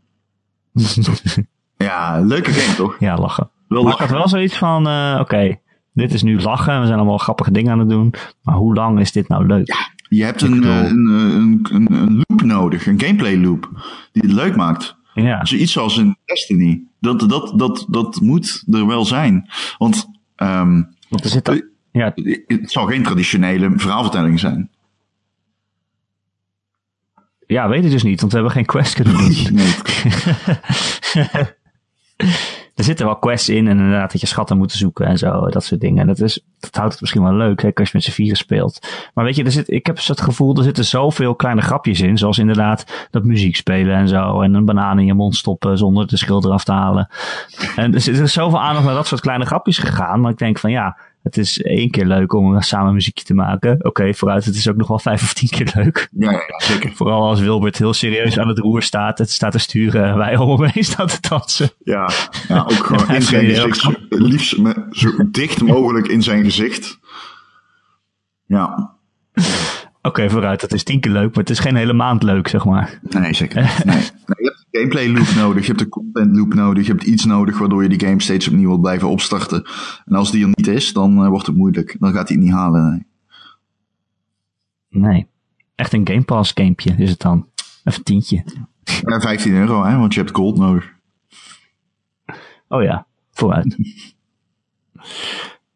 [1.77, 2.95] Ja, leuke game toch?
[2.99, 3.49] Ja, lachen.
[3.67, 5.57] Wel Maar ik had wel zoiets van, eh, oké,
[5.93, 6.79] dit is nu lachen.
[6.79, 8.13] We zijn allemaal grappige dingen aan het doen.
[8.41, 9.93] Maar hoe lang is dit nou leuk?
[10.09, 12.87] Je hebt een, eh, een, eh, een, een, een loop nodig.
[12.87, 13.69] Een gameplay loop.
[14.11, 14.95] Die het leuk maakt.
[15.13, 16.83] Ja, Zoiets zoals in Destiny.
[16.99, 19.49] Dat, dat, dat, dat moet er wel zijn.
[19.77, 22.11] Want ehm, want er zit ja,
[22.47, 24.69] het zal geen traditionele verhaalvertelling zijn.
[27.47, 29.35] Ja, weet ik dus niet, want we hebben geen quest kunnen doen.
[29.51, 29.73] Nee,
[32.75, 35.63] er zitten wel quests in en inderdaad dat je schatten moet zoeken en zo, dat
[35.63, 36.01] soort dingen.
[36.01, 38.37] En dat, is, dat houdt het misschien wel leuk, hè, als je met z'n vieren
[38.37, 38.87] speelt.
[39.13, 42.17] Maar weet je, er zit, ik heb het gevoel, er zitten zoveel kleine grapjes in.
[42.17, 44.41] Zoals inderdaad dat muziek spelen en zo.
[44.41, 47.09] En een banaan in je mond stoppen zonder de schil eraf te halen.
[47.75, 50.21] En er zit er zoveel aandacht naar dat soort kleine grapjes gegaan.
[50.21, 53.85] Maar ik denk van ja, het is één keer leuk om samen muziekje te maken.
[53.85, 56.09] Oké, vooruit, het is ook nog wel vijf of tien keer leuk.
[56.11, 56.91] ja, ja, zeker.
[56.93, 59.17] Vooral als Wilbert heel serieus aan het roer staat.
[59.17, 61.69] Het staat te sturen en wij hem heen staan te dansen.
[61.83, 62.09] Ja,
[62.47, 63.89] ja ook gewoon in zijn gezicht.
[64.09, 66.99] Liefst met, zo dicht mogelijk in zijn gezicht.
[68.45, 68.94] Ja,
[70.05, 70.61] Oké, vooruit.
[70.61, 72.99] Het is tien keer leuk, maar het is geen hele maand leuk, zeg maar.
[73.09, 73.85] nee, zeker niet.
[73.85, 73.95] Nee.
[74.25, 77.03] Nee, je hebt een gameplay loop nodig, je hebt een content loop nodig, je hebt
[77.03, 79.63] iets nodig waardoor je die game steeds opnieuw wilt blijven opstarten.
[80.05, 81.95] En als die er niet is, dan eh, wordt het moeilijk.
[81.99, 82.89] Dan gaat hij het niet halen.
[84.89, 85.01] Nee.
[85.01, 85.27] Nee.
[85.75, 87.47] Echt een Game Pass gamepje is het dan.
[87.83, 88.43] Even tientje.
[88.83, 90.93] Ja, 15 euro, hè, want je hebt gold nodig.
[92.67, 93.75] Oh ja, vooruit.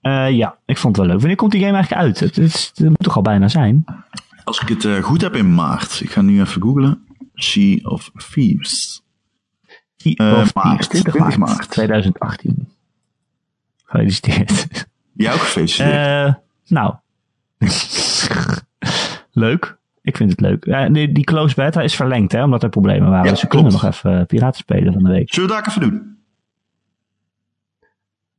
[0.02, 1.20] Eh, ja, ik vond het wel leuk.
[1.20, 2.20] Wanneer komt die game eigenlijk uit?
[2.20, 3.86] Het, is, het moet toch al bijna zijn?
[4.44, 6.00] Als ik het eh, goed heb in maart.
[6.02, 7.04] Ik ga nu even googlen.
[7.34, 9.02] Sea of Thieves.
[9.98, 11.70] Eh, Of maart, 20 20 maart, maart.
[11.70, 12.70] 2018.
[13.86, 14.88] Gefeliciteerd.
[15.14, 16.38] Jij ook gefeliciteerd.
[16.68, 16.94] Nou.
[19.32, 19.78] leuk.
[20.02, 20.94] Ik vind het leuk.
[20.94, 23.26] Die, die close beta is verlengd, hè, omdat er problemen waren.
[23.26, 23.66] Ja, dus we klopt.
[23.68, 25.34] kunnen nog even piraten spelen van de week.
[25.34, 26.18] Zullen we daar even doen?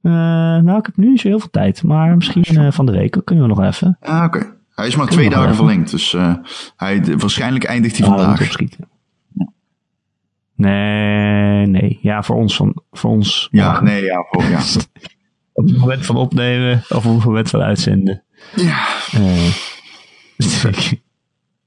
[0.02, 1.82] Eh, nou, ik heb nu niet zo heel veel tijd.
[1.82, 3.96] Maar misschien eh, van de week kunnen we nog even.
[4.00, 4.58] Ah, oké.
[4.74, 5.90] Hij is maar twee dagen verlengd.
[5.90, 6.34] Dus eh,
[6.76, 8.56] hij, waarschijnlijk eindigt hij moeten vandaag.
[10.54, 11.98] Nee, nee.
[12.02, 12.56] Ja, voor ons.
[12.56, 14.26] Van, voor ons Ja, nee, ja.
[14.30, 14.60] Oh, ja.
[15.52, 18.22] Op het moment van opnemen of op het moment van uitzenden.
[18.54, 18.86] ja.
[20.36, 21.02] Ik,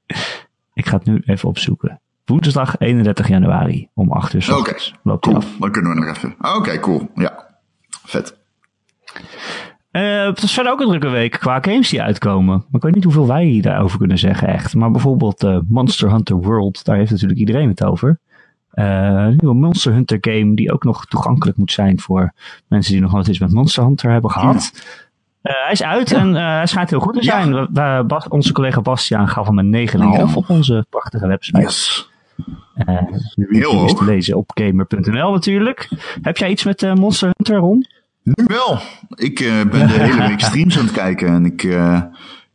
[0.80, 2.00] ik ga het nu even opzoeken.
[2.24, 4.74] Woensdag 31 januari om 8 uur Oké,
[5.18, 5.36] cool.
[5.36, 5.46] af.
[5.58, 6.34] Dan kunnen we nog even.
[6.56, 7.10] Oké, cool.
[7.14, 7.43] Ja.
[8.14, 8.36] Vet.
[9.90, 12.56] Eh, het is verder ook een drukke week qua games die uitkomen.
[12.56, 14.74] Maar ik weet niet hoeveel wij daarover kunnen zeggen echt.
[14.74, 18.18] Maar bijvoorbeeld eh, Monster Hunter World, daar heeft natuurlijk iedereen het over.
[18.70, 22.32] Eh, een nieuwe Monster Hunter game die ook nog toegankelijk moet zijn voor
[22.68, 24.72] mensen die nog nooit iets met Monster Hunter hebben gehad.
[25.42, 27.52] Eh, hij is uit en hij schijnt heel goed te zijn.
[27.54, 30.36] We- we- Bas- onze collega Bastiaan gaf hem een 9,5 Oh.
[30.36, 31.60] op onze prachtige website.
[31.60, 32.08] Yes.
[33.34, 33.94] Heel hoog.
[33.98, 35.88] te lezen op gamer.nl natuurlijk.
[36.22, 37.86] Heb jij iets met Monster Hunter, Ron?
[38.24, 38.80] Nu wel.
[39.14, 42.02] Ik eh, ben de hele week streams aan het kijken en ik, eh,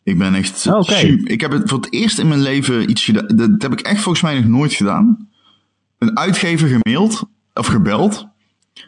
[0.04, 1.32] ik ben echt Oh, super.
[1.32, 3.28] Ik heb het voor het eerst in mijn leven iets gedaan.
[3.36, 5.30] Dat heb ik echt volgens mij nog nooit gedaan.
[5.98, 8.28] Een uitgever gemaild of gebeld.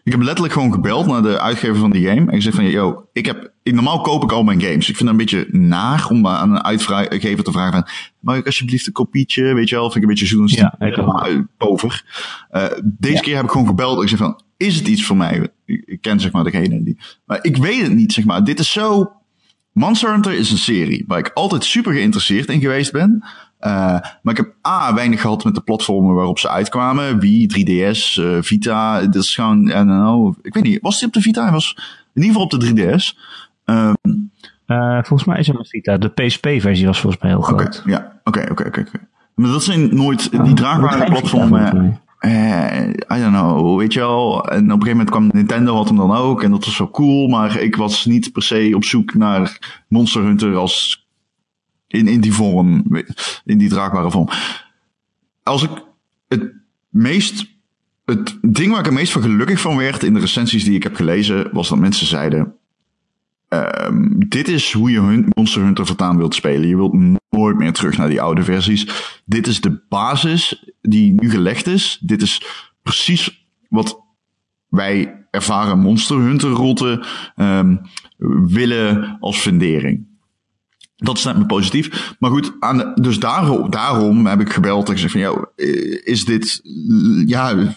[0.03, 2.31] Ik heb letterlijk gewoon gebeld naar de uitgever van die game.
[2.31, 4.89] En gezegd van, yo, ik heb, ik, normaal koop ik al mijn games.
[4.89, 7.87] Ik vind het een beetje naar om aan een uitgever te vragen van,
[8.19, 12.03] mag ik alsjeblieft een kopietje, weet je wel, vind ik een beetje journalistiek Ja, over.
[12.49, 15.17] Eh, deze keer heb ik gewoon gebeld en ik zeg van, is het iets voor
[15.17, 15.49] mij?
[15.65, 18.43] Ik, ken zeg maar degene die, maar ik weet het niet zeg maar.
[18.43, 19.11] Dit is zo,
[19.71, 23.23] Monster Hunter is een serie waar ik altijd super geïnteresseerd in geweest ben.
[23.61, 23.69] Uh,
[24.21, 27.19] maar ik heb A, weinig gehad met de platformen waarop ze uitkwamen.
[27.19, 29.01] Wii, 3DS, uh, Vita.
[29.01, 30.35] Dat is gewoon, I don't know.
[30.41, 31.43] Ik weet niet, was die op de Vita?
[31.43, 31.75] Hij was
[32.13, 33.17] in ieder geval op de 3DS.
[33.65, 34.31] Um,
[34.67, 35.97] uh, volgens mij is het met Vita.
[35.97, 37.83] De PSP-versie was volgens mij heel Oké, groot.
[37.85, 38.83] ja, oké, oké, oké.
[39.35, 41.99] Maar dat zijn nooit die draagbare platformen.
[42.25, 44.49] Uh, I don't know, weet je wel.
[44.49, 46.43] En op een gegeven moment kwam Nintendo, had hem dan ook.
[46.43, 47.27] En dat was zo cool.
[47.27, 49.57] Maar ik was niet per se op zoek naar
[49.87, 51.07] Monster Hunter als
[51.87, 52.85] in, in die vorm,
[53.45, 54.29] in die draagbare vorm.
[55.43, 55.69] Als ik
[56.27, 56.53] het
[56.89, 57.45] meest,
[58.05, 60.83] het ding waar ik het meest van gelukkig van werd in de recensies die ik
[60.83, 62.55] heb gelezen, was dat mensen zeiden,
[63.51, 66.67] ehm, dit is hoe je Monster Hunter voortaan wilt spelen.
[66.67, 68.87] Je wilt nooit meer terug naar die oude versies.
[69.25, 71.97] Dit is de basis die nu gelegd is.
[72.01, 72.41] Dit is
[72.83, 74.01] precies wat
[74.69, 77.77] wij ervaren Monster Hunter rotte ehm,
[78.47, 80.07] willen als fundering.
[81.03, 82.15] Dat stemt me positief.
[82.19, 86.01] Maar goed, aan de- dus daarom, daarom heb ik gebeld en gezegd van, joh, eh,
[86.03, 86.61] is dit,
[87.25, 87.75] ja,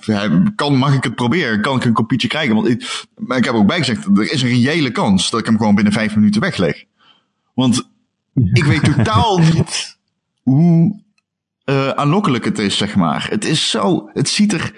[0.54, 1.60] kan, mag ik het proberen?
[1.60, 2.54] Kan ik een kopietje krijgen?
[2.54, 5.56] Want ik, maar ik heb ook bijgezegd, er is een reële kans dat ik hem
[5.56, 6.84] gewoon binnen vijf minuten wegleg.
[7.54, 7.90] Want
[8.52, 9.98] ik weet totaal niet
[10.42, 11.02] hoe
[11.64, 13.26] eh aanlokkelijk het is, zeg maar.
[13.30, 14.72] Het is zo, het ziet er,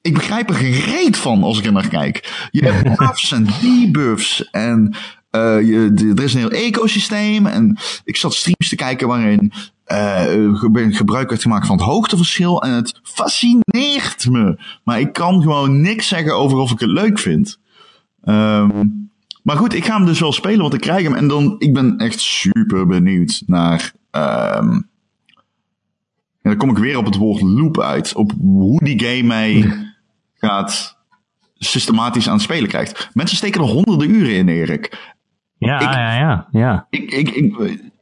[0.00, 2.48] ik begrijp er geen reet van als ik er naar kijk.
[2.50, 4.94] Je hebt buffs en debuffs en
[5.40, 7.46] je, de- er is een heel ecosysteem.
[7.46, 9.52] En ik zat streams te kijken waarin
[9.84, 10.22] eh,
[10.54, 12.62] ge- gebruik werd gemaakt van het hoogteverschil.
[12.62, 14.58] En het fascineert me.
[14.84, 17.58] Maar ik kan gewoon niks zeggen over of ik het leuk vind.
[18.24, 18.84] Ehm,
[19.42, 21.14] maar goed, ik ga hem dus wel spelen, want ik krijg hem.
[21.14, 23.92] En dan, ik ben echt super benieuwd naar...
[24.10, 24.70] ehm,
[26.42, 28.14] en dan kom ik weer op het woord loop uit.
[28.14, 29.74] Op hoe die game mij
[30.46, 30.96] gaat
[31.54, 33.10] systematisch aan het spelen krijgt.
[33.12, 35.13] Mensen steken er honderden uren in, Erik.
[35.58, 36.86] Ja, Ik- ja, ja, ja.
[36.90, 37.28] Ik, ik,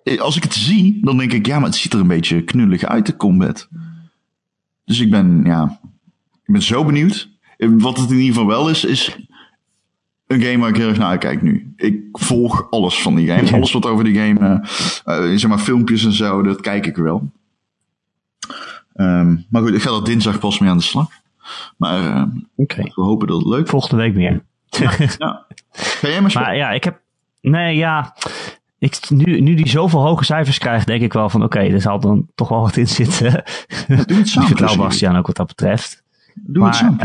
[0.02, 2.42] ik, als ik het zie, dan denk ik, ja, maar het ziet er een beetje
[2.44, 3.68] knullig uit, de combat.
[4.84, 5.78] Dus ik ben, ja,
[6.44, 7.30] ik ben zo benieuwd.
[7.58, 9.16] Wat het in ieder geval wel is, is
[10.26, 11.72] een game waar ik heel erg naar uitkijk nu.
[11.76, 13.46] Ik volg alles van die game.
[13.46, 13.52] Ja.
[13.56, 14.38] Alles wat over die game,
[15.04, 17.32] eh, eh, zeg maar filmpjes en zo, dat kijk ik wel.
[18.94, 21.10] Ehm, maar goed, ik ga er dinsdag pas mee aan de slag.
[21.76, 22.22] Maar eh,
[22.56, 22.82] Oké.
[22.82, 23.68] we hopen dat het leuk.
[23.68, 24.42] Volgende week meer.
[24.68, 24.90] Ja.
[25.70, 26.30] Ga jij maar?
[26.34, 27.00] Maar ja, ik heb.
[27.42, 28.16] Nee, ja.
[28.78, 32.00] Ik, nu, nu die zoveel hoge cijfers krijgt, denk ik wel van oké, er zal
[32.00, 33.30] dan toch wel wat in zitten.
[33.86, 34.48] Doe het Ik samen.
[34.48, 34.82] vertrouw Chris.
[34.82, 36.02] Bastiaan ook wat dat betreft.
[36.34, 36.98] Doe het samen.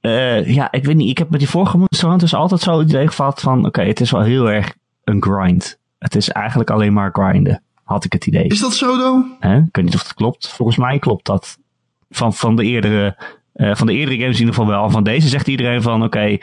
[0.00, 1.10] Eh, ja, ik weet niet.
[1.10, 4.00] Ik heb met die vorige Monster Hunters altijd zo het idee gehad van oké, het
[4.00, 5.78] is wel heel erg een grind.
[5.98, 8.44] Het is eigenlijk alleen maar grinden, had ik het idee.
[8.44, 9.26] Is dat zo, though?
[9.40, 9.56] Hè?
[9.56, 10.48] Ik weet niet of het klopt.
[10.48, 11.58] Volgens mij klopt dat.
[12.10, 13.16] Van, van, de, eerdere,
[13.54, 14.90] eh, van de eerdere games in ieder geval wel.
[14.90, 16.38] Van deze zegt iedereen van oké,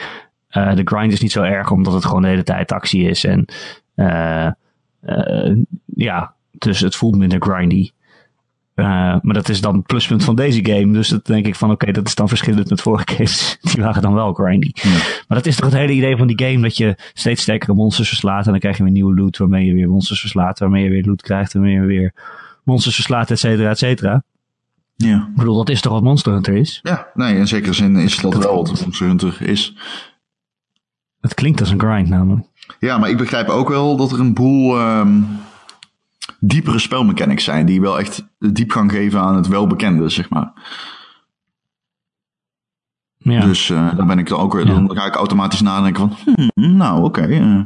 [0.47, 3.23] eh, de grind is niet zo erg omdat het gewoon de hele tijd actie is.
[3.23, 3.45] En
[3.95, 4.47] eh,
[5.85, 7.91] ja, dus het voelt minder grindy.
[8.75, 10.93] Maar dat is dan het pluspunt van deze game.
[10.93, 13.57] Dus dat denk ik van oké, dat is dan verschillend met vorige games.
[13.61, 14.71] Die waren dan wel grindy.
[15.27, 18.07] Maar dat is toch het hele idee van die game dat je steeds sterkere monsters
[18.07, 18.45] verslaat.
[18.45, 20.59] En dan krijg je weer nieuwe loot waarmee je weer monsters verslaat.
[20.59, 21.53] Waarmee je weer loot krijgt.
[21.53, 22.13] Waarmee je weer
[22.63, 24.23] monsters verslaat, et cetera, et cetera.
[24.95, 25.17] Ja.
[25.29, 26.79] Ik bedoel, dat is toch wat Monster Hunter is?
[26.83, 29.75] Ja, nee, in zekere zin is dat wel wat Monster Hunter is.
[31.19, 32.47] Het klinkt als een grind namelijk.
[32.79, 35.21] Ja, maar ik begrijp ook wel dat er een boel ehm,
[36.39, 37.65] diepere spelmechanics zijn.
[37.65, 40.51] Die wel echt diepgang geven aan het welbekende, zeg maar.
[43.17, 43.41] Ja.
[43.41, 44.73] Dus eh, dan ben ik dan ook weer, Ja.
[44.73, 47.59] dan ga ik automatisch nadenken van, hmm, nou oké, eh,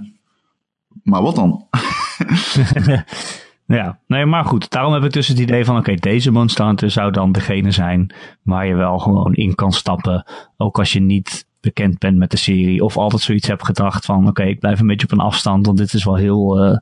[1.03, 1.67] maar wat dan?
[3.65, 4.69] ja, nee, maar goed.
[4.69, 8.13] Daarom heb ik dus het idee van, oké, deze Monster Hunter zou dan degene zijn
[8.41, 10.25] waar je wel gewoon in kan stappen.
[10.57, 12.83] Ook als je niet bekend bent met de serie.
[12.83, 15.77] Of altijd zoiets hebt gedacht van, oké, ik blijf een beetje op een afstand, want
[15.77, 16.63] dit is wel heel...
[16.63, 16.77] eh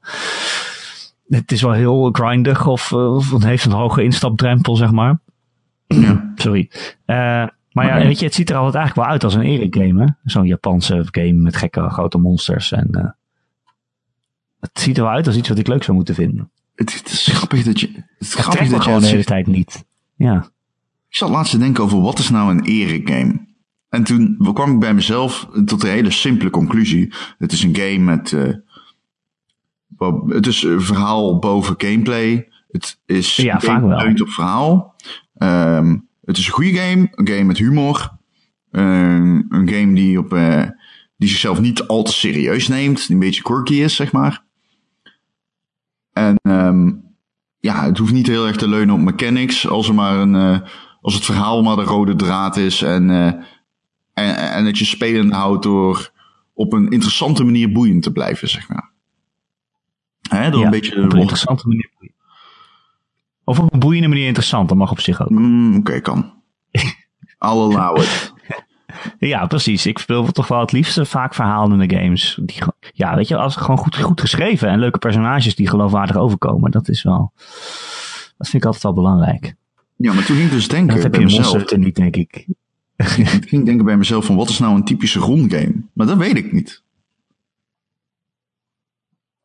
[1.28, 5.20] het is wel heel grindig of, eh, of het heeft een hoge instapdrempel, zeg maar.
[5.88, 6.32] Ja.
[6.36, 6.70] Sorry.
[7.06, 9.76] Eh, maar ja, weet je, het ziet er altijd eigenlijk wel uit als een Erik
[9.76, 10.12] game, hè?
[10.24, 12.72] Zo'n Japanse game met gekke grote monsters.
[12.72, 13.10] En eh,
[14.60, 16.52] het ziet er wel uit als iets wat ik leuk zou moeten vinden.
[16.76, 19.24] Het, het is grappig dat je, het is grappig dat je gewoon het de hele
[19.24, 19.86] tijd niet.
[20.16, 20.38] Ja.
[21.10, 23.46] Ik zat laatst te denken over wat is nou een Erik game?
[23.90, 27.14] En toen kwam ik bij mezelf tot een hele simpele conclusie.
[27.38, 28.54] Het is een game met, eh,
[30.28, 32.48] het is een verhaal boven gameplay.
[32.72, 34.12] Het is Ja, een vaak wel.
[34.22, 34.96] op verhaal.
[35.36, 38.12] Ehm, het is een goede game, een game met humor.
[38.72, 40.64] Een- een game die, op, eh,
[41.18, 44.43] die zichzelf niet al te serieus neemt, die een beetje quirky is, zeg maar.
[46.14, 46.92] En ehm,
[47.60, 50.60] ja, het hoeft niet heel erg te leunen op mechanics, als er maar een, eh,
[51.02, 53.26] als het verhaal maar de rode draad is en, eh,
[54.14, 56.12] en, en dat je spelend houdt door
[56.54, 58.92] op een interessante manier boeiend te blijven, zeg maar.
[60.30, 61.92] Hè, door Ja, een beetje op een interessante manier.
[63.44, 65.30] Of op een boeiende manier interessant, dat mag op zich ook.
[65.30, 66.34] Mm, Oké, kan.
[67.38, 68.33] Allow it.
[69.20, 69.86] Ja, precies.
[69.86, 72.40] Ik speel toch wel het liefste vaak verhalende games.
[72.42, 72.62] Die,
[72.94, 76.72] ja, weet je, als gewoon goed, goed geschreven en leuke personages die geloofwaardig overkomen.
[76.72, 77.32] Dat is wel,
[78.38, 79.56] dat vind ik altijd wel belangrijk.
[79.96, 81.76] Ja, maar toen ging ik dus denken Dat heb bij je mezelf.
[81.76, 82.46] Niet, denk ik.
[82.96, 85.76] Ik ging denken bij mezelf van wat is nou een typische rondgame?
[85.94, 86.84] Maar dat weet ik niet.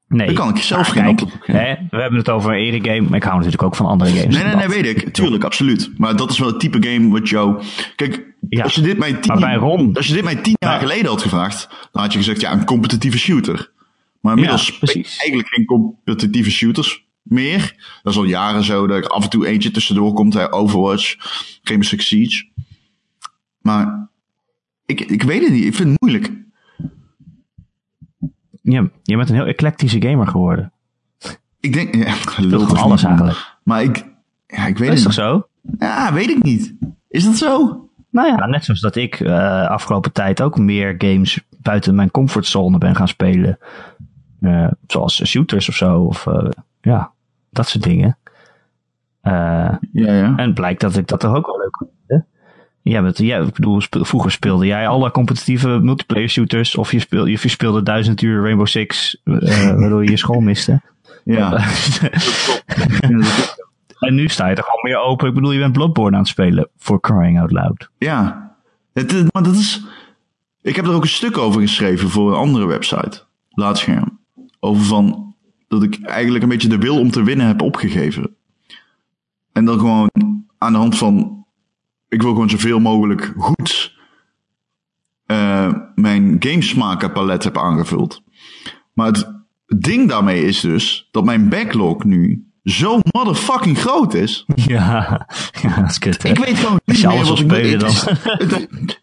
[0.08, 0.26] Nee.
[0.26, 1.60] Daar kan ik zelf Maar geen kijk, antwoord op geven.
[1.60, 4.34] hè, We hebben het over een game, maar ik hou natuurlijk ook van andere games.
[4.34, 5.08] Nee, nee, dan nee, weet ik.
[5.14, 5.90] Tuurlijk, absoluut.
[5.96, 7.62] Maar dat is wel het type game wat jou...
[7.96, 9.94] Kijk, Ja, Als je dit mij tien, maar Ron...
[9.96, 10.78] als je dit mij tien jaar Ja.
[10.78, 13.70] geleden had gevraagd, dan had je gezegd, ja, een competitieve shooter.
[14.20, 17.74] Maar inmiddels Ja, eigenlijk geen competitieve shooters meer.
[18.02, 21.14] Dat is al jaren zo, dat er af en toe eentje tussendoor komt, hè, Overwatch,
[21.62, 22.46] Rainbow Six Siege.
[23.60, 24.08] Maar
[24.86, 26.32] ik, ik weet het niet, ik vind het moeilijk.
[28.62, 30.72] Ja, je bent een heel eclectische gamer geworden.
[31.60, 33.56] Ik denk, ja, gewoon alles eigenlijk.
[33.64, 34.04] Maar ik,
[34.46, 35.32] ja, ik weet Dat is het toch
[35.64, 35.74] niet.
[35.80, 35.86] zo?
[35.86, 36.74] Ja, weet ik niet.
[37.08, 37.82] Is dat zo?
[38.18, 42.78] Nou ja, net zoals dat ik eh, afgelopen tijd ook meer games buiten mijn comfortzone
[42.78, 43.58] ben gaan spelen.
[44.40, 46.00] Eh, zoals shooters of zo.
[46.00, 46.48] Of eh,
[46.80, 47.10] ja,
[47.50, 48.18] dat soort dingen.
[49.20, 49.32] Eh,
[49.92, 50.36] Ja, ja.
[50.36, 51.90] en blijkt dat ik dat toch ook wel leuk vind.
[52.82, 56.76] Ja, bent, ja, ik bedoel, vroeger speelde jij alle competitieve multiplayer shooters.
[56.76, 60.80] Of je, speel, je speelde duizend uur Rainbow Six, eh, waardoor je je school miste.
[61.24, 61.50] Ja.
[64.08, 65.28] en nu sta je toch al meer open.
[65.28, 66.68] Ik bedoel, je bent Bloodborne aan het spelen.
[66.76, 67.90] For crying out loud.
[67.98, 68.52] Ja,
[68.92, 69.84] het, is- maar dat is.
[70.62, 73.22] Ik heb er ook een stuk over geschreven voor een andere website.
[73.50, 74.18] Laatscherm.
[74.60, 75.34] Over van
[75.68, 78.36] dat ik eigenlijk een beetje de wil om te winnen heb opgegeven.
[79.52, 80.10] En dan gewoon
[80.58, 81.36] aan de hand van.
[82.08, 83.96] Ik wil gewoon zoveel mogelijk goed
[85.26, 88.22] eh, mijn gamesmakerpalet heb aangevuld.
[88.92, 89.32] Maar het
[89.66, 94.44] ding daarmee is dus dat mijn backlog nu zo motherfucking groot is.
[94.54, 95.26] Ja,
[95.62, 96.28] ja dat is kut, hè?
[96.28, 98.04] Ik weet gewoon niet meer wat ik moet.
[98.04, 99.00] het-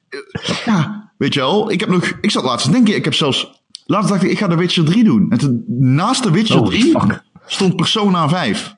[0.66, 1.72] ja, weet je wel.
[1.72, 4.38] Ik heb nog, ik zat laatst te denken, ik heb zelfs, laatst dacht ik, ik
[4.38, 5.32] ga de Witcher 3 doen.
[5.32, 7.24] En toen, naast de Witcher Holy 3 fuck.
[7.45, 8.76] stond Persona 5.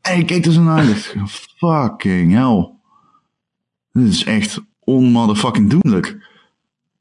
[0.00, 1.14] En ik keek er zo naar en dacht,
[1.56, 2.70] fucking hell.
[3.92, 6.16] Dit is echt onmotherfucking doenlijk.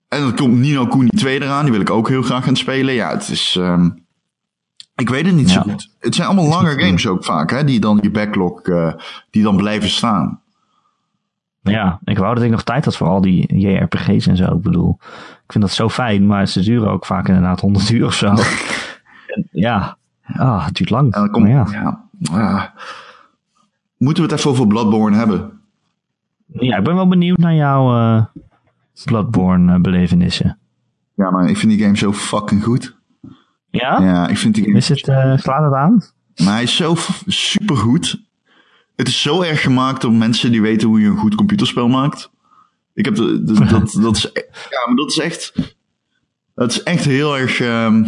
[0.08, 2.94] En dan komt Nino Kuni 2 eraan, die wil ik ook heel graag gaan spelen.
[2.94, 3.90] Ja, het is, ehm,
[4.96, 5.90] ik weet het niet zo goed.
[6.00, 8.94] Het zijn allemaal lange games ook vaak, hè, die dan je backlog, eh,
[9.30, 10.42] die dan blijven staan.
[11.62, 14.56] ja, ik wou dat ik nog tijd had voor al die JRPG's en zo.
[14.56, 14.98] Ik bedoel,
[15.46, 18.34] ik vind dat zo fijn, maar ze duren ook vaak inderdaad 100 uur of zo.
[19.52, 21.14] Ja, ah, het duurt lang.
[21.14, 22.08] En dan komt, Maar ja.
[22.20, 22.74] ja.
[23.98, 25.62] Moeten we het even over Bloodborne hebben?
[26.48, 28.26] ja, ik ben wel benieuwd naar jouw eh
[29.06, 29.80] Bloodborne
[30.40, 30.52] eh.
[31.14, 32.96] Ja, maar ik vind die game zo fucking goed.
[33.80, 34.00] Ja?
[34.02, 36.04] Ja, ik vind die Is het, eh, slaat het aan?
[36.44, 36.96] Maar hij is zo
[37.28, 38.22] super goed.
[38.96, 42.32] Het is zo erg gemaakt door mensen die weten hoe je een goed computerspel maakt.
[42.94, 45.54] Ik heb de, de- dat, dat is, e- ja, maar dat is echt,
[46.56, 47.60] dat is echt heel erg.
[47.60, 48.04] ehm,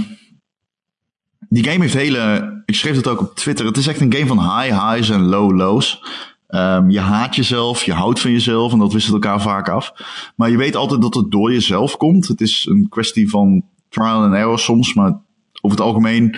[1.49, 3.65] die game heeft hele, ik schreef het ook op Twitter.
[3.65, 6.03] Het is echt een game van high highs en low lows.
[6.47, 9.91] Ehm, je haat jezelf, je houdt van jezelf en dat wisselt elkaar vaak af.
[10.35, 12.27] Maar je weet altijd dat het door jezelf komt.
[12.27, 15.19] Het is een kwestie van trial and error soms, maar
[15.65, 16.35] over het algemeen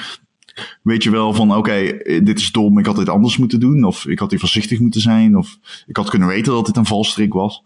[0.82, 3.84] weet je wel van, oké, dit is dom, ik had dit anders moeten doen.
[3.84, 5.38] Of ik had hier voorzichtig moeten zijn.
[5.38, 7.63] Of ik had kunnen weten dat dit een valstrik was.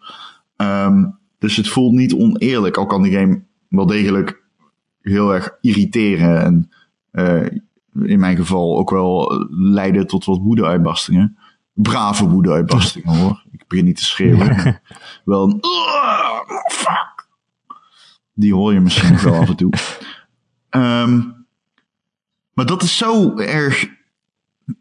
[0.55, 1.05] Ehm,
[1.39, 2.78] dus het voelt niet oneerlijk.
[2.78, 4.41] Al kan die game wel degelijk
[5.01, 6.41] heel erg irriteren.
[6.43, 6.72] En
[7.12, 7.45] eh,
[8.03, 11.38] in mijn geval ook wel leiden tot wat woede-uitbarstingen.
[11.74, 13.43] Brave woede-uitbarstingen hoor.
[13.51, 14.82] Ik begin niet te schreeuwen.
[15.26, 15.59] wel een...
[15.62, 17.28] "Ugh, fuck.
[18.34, 19.74] Die hoor je misschien wel af en toe.
[20.70, 21.20] Ehm,
[22.54, 23.89] maar dat is zo erg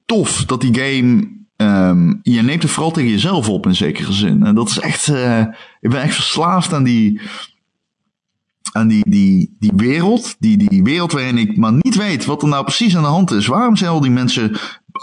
[0.06, 1.38] tof dat die game.
[1.56, 4.44] ehm, je neemt het vooral tegen jezelf op in zekere zin.
[4.46, 5.08] En dat is echt.
[5.08, 5.40] eh,
[5.80, 7.20] ik ben echt verslaafd aan die.
[8.72, 10.36] Aan die, die, die wereld.
[10.38, 13.30] Die, die wereld waarin ik maar niet weet wat er nou precies aan de hand
[13.30, 13.46] is.
[13.46, 14.56] Waarom zijn al die mensen.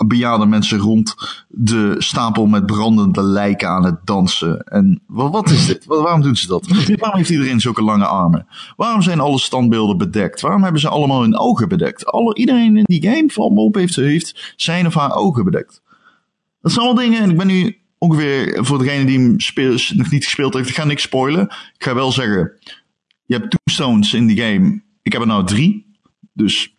[0.06, 1.16] Bejaarde mensen rond
[1.48, 4.64] de stapel met brandende lijken aan het dansen.
[4.64, 5.86] En wat, is dit?
[5.86, 6.68] Wa- Waarom doen ze dat?
[6.96, 8.48] Waarom heeft iedereen zulke lange armen?
[8.76, 10.42] Waarom zijn alle standbeelden bedekt?
[10.42, 12.06] Waarom hebben ze allemaal hun ogen bedekt?
[12.06, 15.82] Alle, iedereen in die game, me op, heeft, zijn of haar ogen bedekt.
[16.62, 20.12] Dat zijn allemaal dingen, en ik ben nu ongeveer, voor degene die hem speel, nog
[20.12, 21.44] niet gespeeld heeft, ik ga niks spoilen.
[21.78, 22.52] Ik ga wel zeggen,
[23.26, 24.82] je hebt tombstones in die game.
[25.02, 25.86] Ik heb er nou drie,
[26.34, 26.77] dus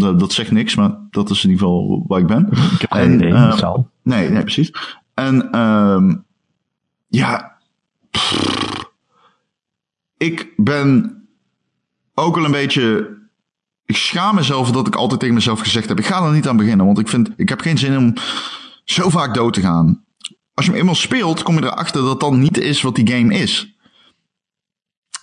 [0.00, 2.48] dat, dat zegt niks, maar dat is in ieder geval waar ik ben.
[2.50, 3.32] Ik heb geen En, idee.
[3.32, 3.90] eh, zal.
[4.02, 4.72] Nee, nee, precies.
[5.14, 6.16] En ehm
[7.08, 7.56] ja,
[8.10, 8.34] pff,
[10.16, 11.16] ik ben
[12.14, 13.18] ook wel een beetje.
[13.84, 16.56] Ik schaam mezelf dat ik altijd tegen mezelf gezegd heb: ik ga er niet aan
[16.56, 18.14] beginnen, want ik vind, ik heb geen zin om
[18.84, 20.04] zo vaak dood te gaan.
[20.54, 23.34] Als je hem eenmaal speelt, kom je erachter dat dat niet is wat die game
[23.34, 23.74] is.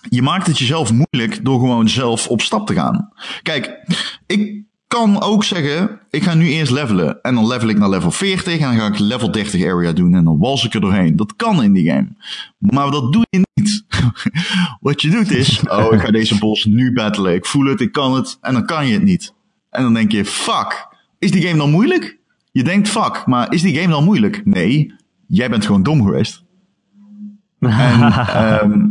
[0.08, 3.12] Je maakt het jezelf moeilijk door gewoon zelf op stap te gaan.
[3.42, 3.70] Kijk,
[4.26, 7.22] ik kan ook zeggen, ik ga nu eerst levelen.
[7.22, 10.14] En dan level ik naar level 40 en dan ga ik level 30 area doen
[10.14, 11.16] en dan wals ik er doorheen.
[11.16, 12.08] Dat kan in die game.
[12.58, 13.84] Maar dat doe je niet.
[14.80, 17.34] Wat je doet is, oh ik ga deze boss nu battlen.
[17.34, 19.34] Ik voel het, ik kan het en dan kan je het niet.
[19.70, 22.18] En dan denk je, fuck, is die game dan moeilijk?
[22.52, 24.40] Je denkt fuck, maar is die game dan moeilijk?
[24.44, 24.94] Nee,
[25.26, 26.44] jij bent gewoon dom geweest.
[27.58, 28.86] En ehm,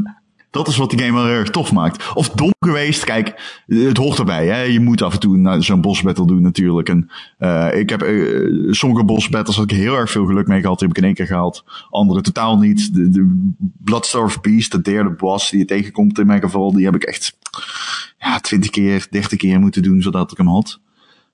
[0.50, 2.14] dat is wat de game wel erg tof maakt.
[2.14, 4.48] Of dom geweest, kijk, het hoort erbij.
[4.48, 4.62] Hè?
[4.62, 6.90] Je moet af en toe zo'n boss battle doen natuurlijk.
[6.90, 10.62] En uh, ik heb uh, sommige boss battles had ik heel erg veel geluk mee
[10.62, 10.80] gehad.
[10.80, 11.64] Die heb ik in één keer gehaald.
[11.90, 12.94] Andere totaal niet.
[12.94, 16.86] De, de Bloodstar of Peace, de derde boss die je tegenkomt in mijn geval, die
[16.86, 17.38] heb ik echt
[18.18, 20.80] ja, 20 keer, 30 keer moeten doen zodat ik hem had.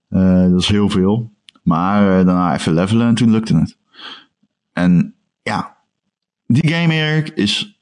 [0.09, 1.31] Uh, dat is heel veel.
[1.63, 3.77] Maar daarna even levelen en toen lukte het.
[4.73, 5.77] En ja,
[6.47, 7.73] die game is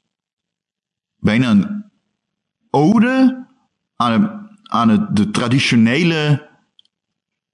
[1.22, 1.84] bijna een
[2.70, 3.46] ode
[3.96, 6.48] aan, aan het, de traditionele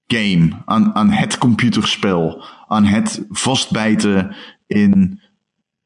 [0.07, 4.35] game, aan, aan het computerspel, aan het vastbijten
[4.67, 5.21] in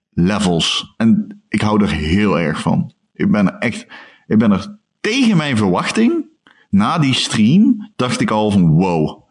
[0.10, 0.94] levels.
[0.98, 2.94] En ik hou er heel erg van.
[3.14, 3.88] Ik ben er echt,
[4.28, 6.26] ik ben er tegen mijn verwachting,
[6.70, 9.22] na die stream, dacht ik al van wow.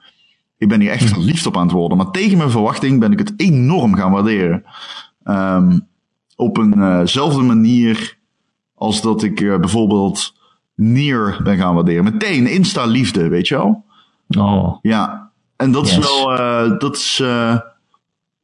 [0.58, 1.96] Ik ben hier echt verliefd op aan het worden.
[1.96, 4.64] Maar tegen mijn verwachting ben ik het enorm gaan waarderen.
[5.24, 5.86] Um,
[6.36, 8.20] op eenzelfde uh manier
[8.82, 10.34] als dat ik uh, bijvoorbeeld
[10.74, 12.04] Nier ben gaan waarderen.
[12.04, 13.84] Meteen insta-liefde, weet je wel?
[14.38, 14.78] Oh.
[14.82, 15.30] Ja.
[15.56, 15.98] En dat yes.
[15.98, 17.58] is wel, uh, dat is, uh,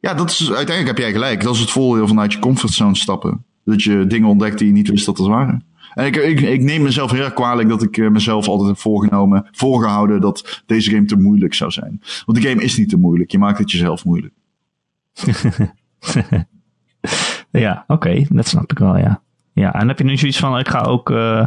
[0.00, 1.42] ja, dat is, uiteindelijk heb jij gelijk.
[1.42, 3.44] Dat is het voordeel vanuit je comfortzone stappen.
[3.64, 5.64] Dat je dingen ontdekt die je niet wist dat er waren.
[5.94, 9.48] En ik, ik, ik neem mezelf heel erg kwalijk dat ik mezelf altijd heb voorgenomen,
[9.52, 12.02] voorgehouden dat deze game te moeilijk zou zijn.
[12.24, 13.30] Want de game is niet te moeilijk.
[13.30, 14.34] Je maakt het jezelf moeilijk.
[17.50, 17.92] ja, oké.
[17.92, 19.22] Okay, dat snap ik wel, ja.
[19.58, 21.46] Ja, en heb je nu zoiets van, ik ga ook, uh,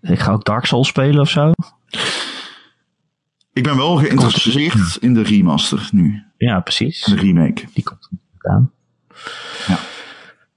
[0.00, 1.52] ik ga ook Dark Souls spelen of zo?
[3.52, 6.24] Ik ben wel geïnteresseerd in de remaster nu.
[6.36, 7.04] Ja, precies.
[7.04, 7.64] De remake.
[7.74, 8.72] Die komt aan.
[9.66, 9.78] Ja.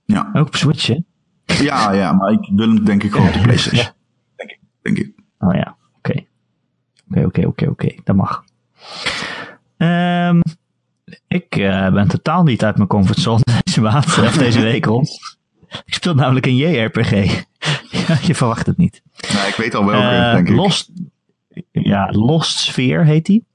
[0.05, 0.29] ja.
[0.33, 0.97] Ook op Switch, hè?
[1.45, 3.93] Ja, ja, maar ik wil hem denk ik gewoon op de PlayStation.
[4.35, 4.59] Denk ik.
[4.81, 5.11] Denk ik.
[5.39, 6.25] Oh ja, oké.
[7.09, 7.95] Oké, oké, oké, oké.
[8.03, 8.43] Dat mag.
[9.77, 10.41] Um,
[11.27, 15.38] ik uh, ben totaal niet uit mijn comfortzone deze maand, of deze week rond.
[15.85, 17.09] Ik speel namelijk een JRPG.
[18.27, 19.01] je verwacht het niet.
[19.33, 20.55] Nou, ik weet al welke, uh, denk ik.
[20.55, 20.91] Lost,
[21.71, 23.45] ja, Lost Sphere heet die.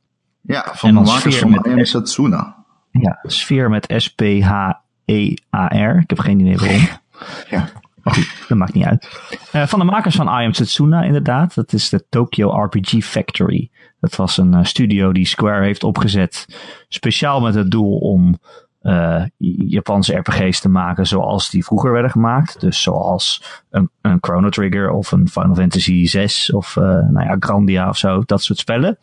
[0.40, 2.64] Ja, van de makers van met I Setsuna.
[2.90, 5.98] Ja, Sphere met S-P-H-E-A-R.
[5.98, 6.88] Ik heb geen idee waarom.
[7.50, 7.68] ja.
[8.02, 9.08] Maar goed, dat maakt niet uit.
[9.52, 11.54] Uh, van de makers van I Am Setsuna, inderdaad.
[11.54, 13.70] Dat is de Tokyo RPG Factory.
[14.00, 16.46] Dat was een uh, studio die Square heeft opgezet.
[16.88, 18.38] Speciaal met het doel om
[18.84, 19.24] uh,
[19.68, 22.60] Japanse RPG's te maken zoals die vroeger werden gemaakt.
[22.60, 27.36] Dus zoals een, een Chrono Trigger of een Final Fantasy 6 of uh, nou ja,
[27.38, 28.22] Grandia of zo.
[28.26, 28.98] Dat soort spellen.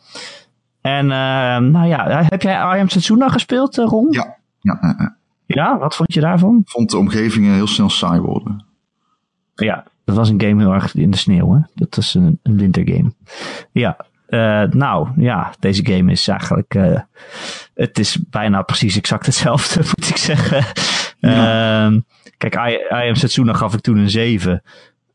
[0.80, 1.10] En uh,
[1.72, 4.06] nou ja, heb jij I Am Setsuna gespeeld, Ron?
[4.10, 4.36] Ja.
[4.60, 5.16] Ja, ja.
[5.46, 6.58] ja, wat vond je daarvan?
[6.60, 8.64] Ik vond de omgevingen heel snel saai worden.
[9.54, 11.54] Ja, dat was een game heel erg in de sneeuw.
[11.54, 11.60] Hè?
[11.74, 13.12] Dat was een, een wintergame.
[13.72, 13.96] Ja,
[14.32, 16.74] uh, nou ja, deze game is eigenlijk.
[16.74, 17.00] Uh,
[17.74, 20.64] het is bijna precies exact hetzelfde, moet ik zeggen.
[21.18, 21.90] Ja.
[21.90, 22.00] Uh,
[22.36, 22.72] kijk, I,
[23.04, 24.62] I Am Setsuna gaf ik toen een 7.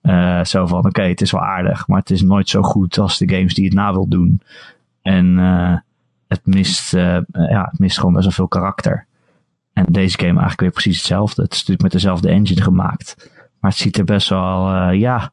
[0.01, 2.97] Uh, zo van, oké, okay, het is wel aardig, maar het is nooit zo goed
[2.97, 4.41] als de games die het na wil doen.
[5.01, 5.37] En
[6.27, 9.05] het, mist, ja, het mist gewoon best wel veel karakter.
[9.73, 11.41] En deze game eigenlijk weer precies hetzelfde.
[11.41, 13.31] Het is natuurlijk met dezelfde engine gemaakt.
[13.59, 15.31] Maar het ziet er best wel, ja,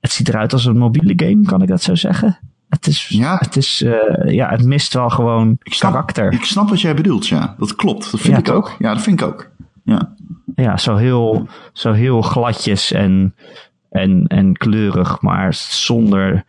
[0.00, 2.38] het ziet eruit als een mobiele game, kan ik dat zo zeggen?
[2.74, 3.36] Het is, ja.
[3.40, 3.92] het, is uh,
[4.24, 6.32] ja, het mist wel gewoon ik snap, karakter.
[6.32, 7.54] Ik snap wat jij bedoelt, ja.
[7.58, 8.10] Dat klopt.
[8.10, 8.54] Dat vind ja, ik toch?
[8.54, 8.76] ook.
[8.78, 9.50] Ja, dat vind ik ook.
[9.84, 10.14] Ja,
[10.54, 13.34] ja zo, heel, zo heel gladjes en,
[13.90, 16.44] en, en kleurig, maar zonder.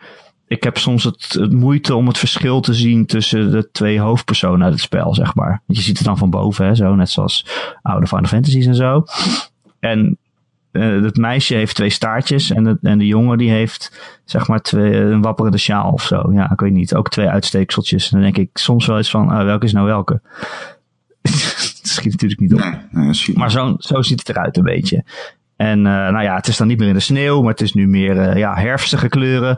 [0.48, 4.64] Ik heb soms het, het, moeite om het verschil te zien tussen de twee hoofdpersonen
[4.64, 5.62] uit het spel, zeg maar.
[5.66, 7.46] Je ziet het dan van boven, hè, zo, net zoals
[7.82, 9.04] oude Final Fantasies en zo.
[9.80, 10.18] En
[10.80, 14.96] het meisje heeft twee staartjes en de, en de jongen die heeft zeg maar twee,
[14.96, 16.32] een wapperende sjaal of zo.
[16.34, 16.96] Ja, ik weet niet.
[16.96, 18.06] Ook twee uitsteekseltjes.
[18.06, 20.22] En dan denk ik soms wel eens van, uh, welke is nou welke?
[21.22, 22.60] dat schiet natuurlijk niet op.
[22.60, 25.04] Nee, nee, maar zo, zo ziet het eruit een beetje.
[25.56, 27.74] En uh, nou ja, het is dan niet meer in de sneeuw, maar het is
[27.74, 29.58] nu meer uh, ja, herfstige kleuren.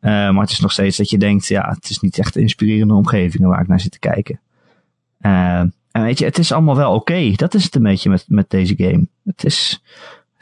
[0.00, 2.94] Uh, maar het is nog steeds dat je denkt, ja, het is niet echt inspirerende
[2.94, 4.40] omgevingen waar ik naar zit te kijken.
[5.98, 7.12] En weet je, het is allemaal wel oké.
[7.12, 7.32] Okay.
[7.36, 9.06] Dat is het een beetje met, met deze game.
[9.24, 9.82] Het is,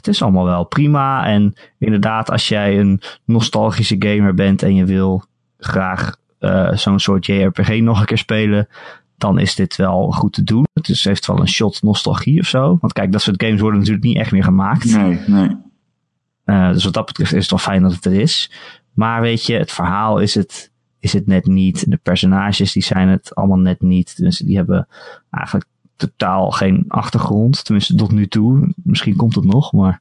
[0.07, 1.27] het is allemaal wel prima.
[1.27, 5.25] En inderdaad, als jij een nostalgische gamer bent en je wil
[5.59, 8.69] graag uh, zo'n soort JRPG nog een keer spelen,
[9.17, 10.67] dan is dit wel goed te doen.
[10.73, 12.79] Het is, heeft wel een shot nostalgie of zo.
[12.81, 14.85] Want kijk, dat soort games worden natuurlijk niet echt meer gemaakt.
[14.85, 15.57] Nee, nee.
[16.45, 18.53] Uh, dus wat dat betreft is het wel fijn dat het er is.
[18.93, 21.91] Maar weet je, het verhaal is het, is het net niet.
[21.91, 24.17] De personages die zijn het allemaal net niet.
[24.17, 24.89] Dus die hebben
[25.31, 25.67] eigenlijk
[25.97, 27.65] totaal geen achtergrond.
[27.65, 28.73] Tenminste, tot nu toe.
[28.77, 30.01] Misschien komt het nog, maar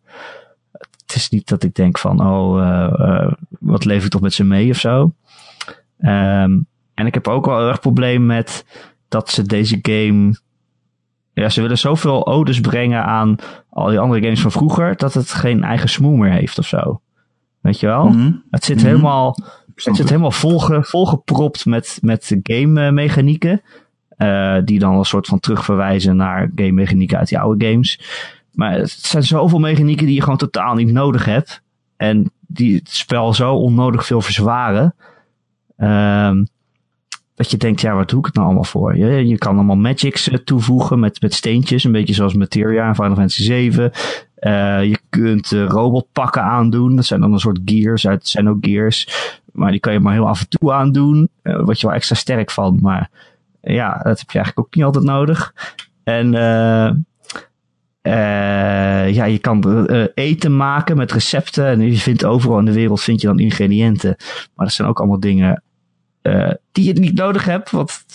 [1.06, 4.34] het is niet dat ik denk van, oh, uh, uh, wat leef ik toch met
[4.34, 5.14] ze mee of zo.
[6.00, 8.66] Um, en ik heb ook wel erg probleem met
[9.08, 10.36] dat ze deze game
[11.34, 13.36] ja, ze willen zoveel odes brengen aan
[13.70, 17.02] al die andere games van vroeger, dat het geen eigen smoel meer heeft of zo.
[17.62, 18.06] Weet je wel?
[18.06, 18.32] Mhm.
[18.50, 18.86] Het zit Mhm.
[18.86, 19.38] helemaal,
[19.76, 23.62] het zit helemaal volge, volgepropt met, met game mechanieken.
[24.18, 28.00] Eh, die dan een soort van terugverwijzen naar game mechanieken uit die oude games.
[28.52, 31.62] Maar het zijn zoveel mechanieken die je gewoon totaal niet nodig hebt.
[31.98, 34.96] En die het spel zo onnodig veel verzwaren.
[35.78, 36.44] ehm,
[37.36, 38.98] dat je denkt, ja, wat doe ik het nou allemaal voor?
[38.98, 41.84] Je, je kan allemaal magics eh, toevoegen met, met steentjes.
[41.84, 43.92] Een beetje zoals Materia in Final Fantasy 7.
[44.36, 46.96] Eh, je kunt robotpakken aandoen.
[46.96, 49.08] Dat zijn dan een soort gears uit Xenogears.
[49.52, 51.30] Maar die kan je maar heel af en toe aandoen.
[51.42, 52.80] Eh word je wel extra sterk van.
[52.82, 53.10] Maar
[53.74, 55.54] ja, dat heb je eigenlijk ook niet altijd nodig.
[56.04, 56.90] En eh
[58.06, 61.66] eh, ja, je kan eh, eten maken met recepten.
[61.66, 64.16] En je vindt overal in de wereld vind je dan ingrediënten.
[64.56, 65.64] Maar dat zijn ook allemaal dingen
[66.22, 67.72] eh, die je niet nodig hebt.
[67.72, 68.06] Want 95%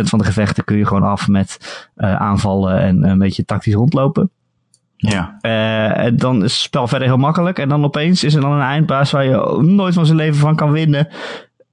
[0.00, 1.58] van de gevechten kun je gewoon af met
[1.94, 4.30] eh, aanvallen en een beetje tactisch rondlopen.
[4.96, 5.38] Ja.
[5.40, 7.58] Eh, en dan is het spel verder heel makkelijk.
[7.58, 10.56] En dan opeens is er dan een eindbaas waar je nooit van zijn leven van
[10.56, 11.08] kan winnen.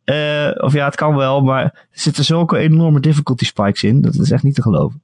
[0.04, 4.02] Eh, of ja, het kan wel, maar er zitten zulke enorme difficulty spikes in.
[4.02, 5.02] Dat is echt niet te geloven.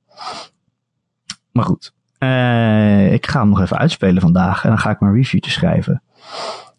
[1.51, 1.93] Maar goed.
[2.17, 4.63] Eh, ik ga hem nog even uitspelen vandaag.
[4.63, 6.01] En dan ga ik mijn reviewtje schrijven.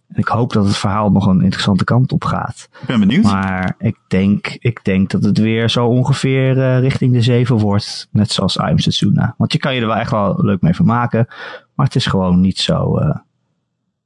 [0.08, 2.68] En ik hoop dat het verhaal nog een interessante kant op gaat.
[2.80, 3.24] Ik ben benieuwd.
[3.24, 8.08] Maar ik denk, ik denk dat het weer zo ongeveer eh, richting de 7 wordt.
[8.10, 9.34] Net zoals I'm Setsuna.
[9.36, 11.26] Want je kan je er wel echt wel leuk mee vermaken.
[11.74, 13.00] Maar het is gewoon niet zo.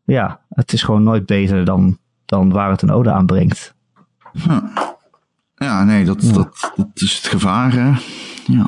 [0.04, 3.74] ja, het is gewoon nooit beter dan, dan waar het een ode aanbrengt.
[5.56, 7.72] Ja, nee, dat, Dat, dat is het gevaar.
[7.72, 7.92] hè.
[8.46, 8.66] Ja.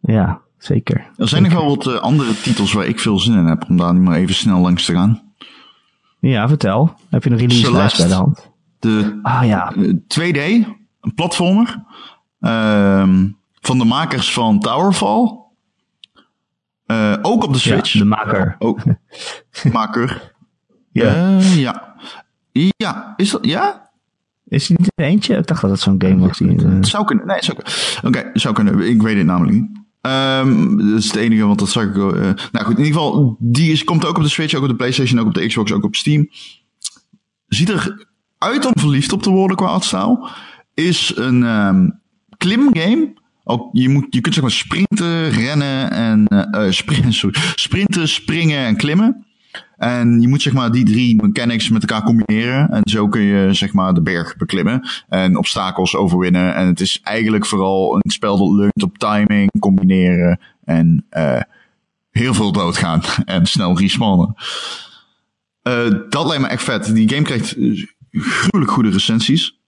[0.00, 1.10] Ja, zeker.
[1.16, 3.76] Er zijn nog wel wat eh, andere titels waar ik veel zin in heb om
[3.76, 5.22] daar nu maar even snel langs te gaan.
[6.20, 6.94] Ja, vertel.
[7.10, 8.50] Heb je een release lijst bij de hand?
[8.78, 10.38] De Ah ja, eh, 2D,
[11.00, 11.84] een platformer.
[12.40, 13.28] ehm,
[13.60, 15.38] van de makers van Towerfall.
[16.86, 17.92] Eh, ook op de ja Switch.
[17.98, 18.56] de maker.
[18.58, 18.80] Ook.
[19.72, 20.32] maker.
[20.92, 21.04] Ja.
[21.14, 21.94] Eh, ja.
[22.76, 23.89] Ja, is dat, ja?
[24.50, 25.36] Is het niet er eentje?
[25.36, 26.38] Ik dacht dat het zo'n game was.
[26.38, 27.26] Die, eh, Het zou kunnen.
[27.26, 28.20] Nee, het zou kunnen.
[28.20, 28.88] Oké, zou kunnen.
[28.88, 29.68] Ik weet het namelijk niet.
[30.00, 31.94] Ehm, dat is het enige, want dat zag ik.
[31.94, 32.00] eh,
[32.52, 34.74] nou goed, in ieder geval, die is, komt ook op de Switch, ook op de
[34.76, 36.28] PlayStation, ook op de Xbox, ook op Steam.
[37.46, 38.06] Ziet er
[38.38, 40.28] uit om verliefd op te worden qua artstyle.
[40.74, 41.88] Is een ehm
[42.36, 43.12] klimgame.
[43.44, 48.58] Ook, je, moet, je kunt zeg maar sprinten, rennen en eh, sprinten, sorry, sprinten, springen
[48.66, 49.26] en klimmen.
[49.76, 52.70] En je moet zeg maar die drie mechanics met elkaar combineren.
[52.70, 54.88] En zo kun je zeg maar de berg beklimmen.
[55.08, 56.54] En obstakels overwinnen.
[56.54, 60.40] En het is eigenlijk vooral een spel dat leunt op timing, combineren.
[60.64, 61.40] En eh
[62.10, 63.02] heel veel doodgaan.
[63.24, 64.34] En snel respawnen.
[65.62, 66.94] Eh dat lijkt me echt vet.
[66.94, 69.58] Die game krijgt eh, gruwelijk goede recensies.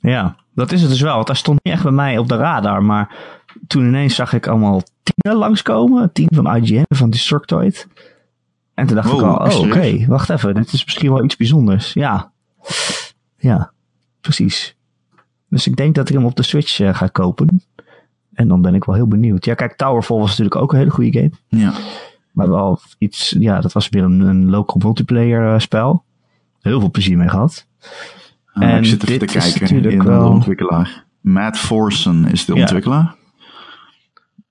[0.00, 1.14] Ja, dat is het dus wel.
[1.14, 2.82] Want hij stond niet echt bij mij op de radar.
[2.82, 3.16] Maar
[3.66, 6.12] toen ineens zag ik allemaal tienen langskomen.
[6.12, 7.86] Tien van IGN, van Destructoid.
[8.78, 10.54] En toen dacht Wow, ik al, oh oké, wacht even.
[10.54, 11.92] Dit is misschien wel iets bijzonders.
[11.92, 12.30] Ja,
[13.38, 13.72] ja,
[14.20, 14.76] precies.
[15.48, 17.62] Dus ik denk dat ik hem op de Switch eh, ga kopen.
[18.34, 19.44] En dan ben ik wel heel benieuwd.
[19.44, 21.30] Ja, kijk, Towerfall was natuurlijk ook een hele goede game.
[21.48, 21.72] Ja.
[22.32, 26.04] Maar wel iets, ja, dat was weer een, een local multiplayer eh, spel.
[26.60, 27.66] Heel veel plezier mee gehad.
[28.52, 31.04] Ah, En ik zit even dit te is kijken natuurlijk in wel- de ontwikkelaar.
[31.20, 32.60] Matt Forsen is de Ja.
[32.60, 33.04] ontwikkelaar.
[33.04, 33.14] Eh,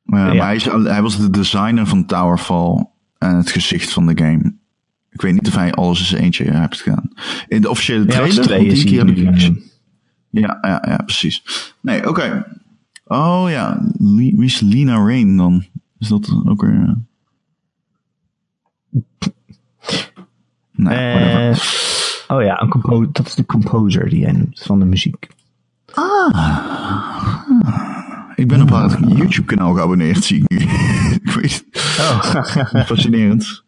[0.03, 2.85] Maar hij, is, hij was de designer van Towerfall
[3.19, 4.53] en het gezicht van de game.
[5.09, 7.09] Ik weet niet of hij alles in zijn eentje heeft gedaan.
[7.47, 9.49] In de officiële Ja, trailer, is die keer heb ik eh,
[10.29, 11.43] Ja, ja, ja, precies.
[11.81, 12.45] Nee, oké.
[13.05, 15.65] Oh ja, wie is Lina Rain dan?
[15.99, 16.97] Is dat ook weer...
[20.71, 21.51] Nee, whatever.
[22.27, 25.27] Eh, oh ja, een compo- dat is de composer die jij noemt van de muziek.
[28.35, 30.57] Ik ben op haar YouTube-kanaal geabonneerd, zie ik nu.
[31.41, 31.65] Het.
[32.87, 33.63] Fascinerend.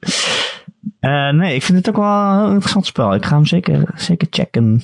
[1.00, 3.14] Eh, nee, ik vind het ook wel een heel interessant spel.
[3.14, 4.84] Ik ga hem zeker, zeker checken.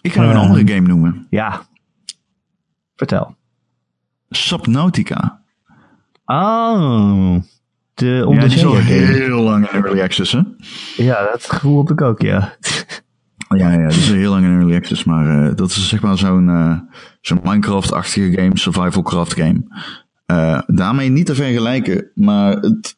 [0.00, 0.42] Ik ga nog een Eh.
[0.42, 1.26] andere game noemen.
[1.30, 1.62] Ja.
[2.96, 3.36] Vertel.
[4.30, 5.40] Subnautica.
[6.24, 7.36] Oh.
[7.94, 10.40] De Ja, die is al heel lang in early access, hè?
[10.96, 12.52] Ja, dat gevoel heb ik ook, ja.
[13.56, 16.18] Ja, ja, die is heel lang in early access, maar eh, dat is zeg maar
[16.18, 16.88] zo'n
[17.20, 19.62] zo'n Minecraft-achtige game, survival craft game.
[20.26, 22.96] Eh, daarmee niet te vergelijken, maar het,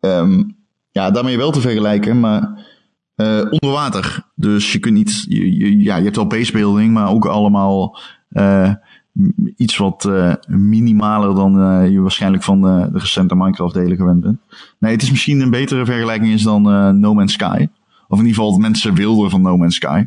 [0.00, 0.42] ehm,
[0.90, 2.70] ja, daarmee wel te vergelijken, maar
[3.14, 4.26] eh, onder water.
[4.34, 7.98] Dus je kunt niet, je, je- ja, je hebt wel basebuilding, maar ook allemaal
[8.28, 8.70] eh,
[9.12, 10.10] m- iets wat
[10.48, 11.52] minimaler dan
[11.90, 14.38] je waarschijnlijk van de, de recente Minecraft-delen gewend bent.
[14.78, 16.62] Nee, het is misschien een betere vergelijking is dan
[17.00, 17.66] No Man's Sky.
[18.08, 20.04] Of in ieder geval het mensen wilden van No Man's Sky.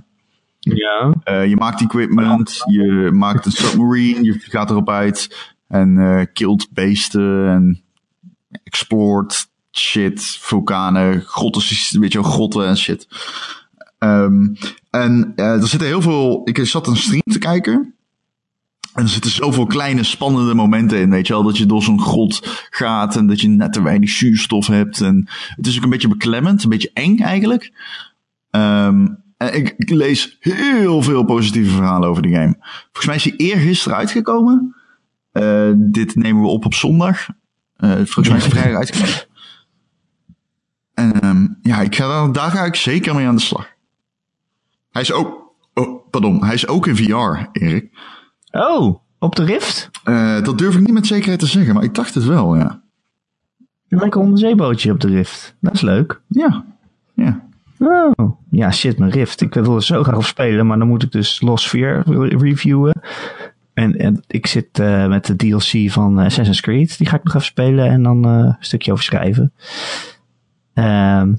[0.59, 1.13] Ja.
[1.43, 5.53] Je maakt equipment, je maakt een submarine, je gaat erop uit.
[5.68, 7.82] En eh killed beesten en
[8.63, 13.07] explored shit, vulkanen, grotten, weet je wel, grotten en shit.
[13.97, 14.47] Ehm,
[14.89, 17.93] en eh, er zitten heel veel, ik zat een stream te kijken.
[18.93, 21.43] En er zitten zoveel kleine spannende momenten in, weet je wel.
[21.43, 25.01] Dat je door zo'n grot gaat en dat je net te weinig zuurstof hebt.
[25.01, 27.72] En het is ook een beetje beklemmend, een beetje eng eigenlijk.
[28.49, 29.07] Ehm,
[29.38, 32.55] en ik, lees heel veel positieve verhalen over de game.
[32.84, 34.76] Volgens mij is hij eergisteren uitgekomen.
[35.36, 37.27] Eh, dit nemen we op op zondag.
[37.75, 39.23] Eh, volgens mij is vrijdag uitgekomen.
[40.93, 43.67] En ja, ik ga daar, daar ga ik zeker mee aan de slag.
[44.91, 47.89] Hij is ook, oh, pardon, hij is ook in VR, Erik.
[48.51, 49.89] Oh, op de Rift?
[50.03, 52.81] Eh, dat durf ik niet met zekerheid te zeggen, maar ik dacht het wel, ja.
[53.89, 55.55] Een lekker onderzeebootje op de Rift.
[55.59, 56.21] Dat is leuk.
[56.27, 56.65] Ja,
[57.13, 57.43] ja.
[57.79, 59.41] Oh, ja, shit, mijn Rift.
[59.41, 62.38] Ik wil er zo graag op spelen, maar dan moet ik dus Lost 4 re-
[62.38, 63.01] reviewen.
[63.76, 66.97] En, en ik zit eh, met de DLC van eh, Assassin's Creed.
[66.97, 69.53] Die ga ik nog even spelen en dan eh, een stukje over schrijven.
[70.73, 71.36] Ehm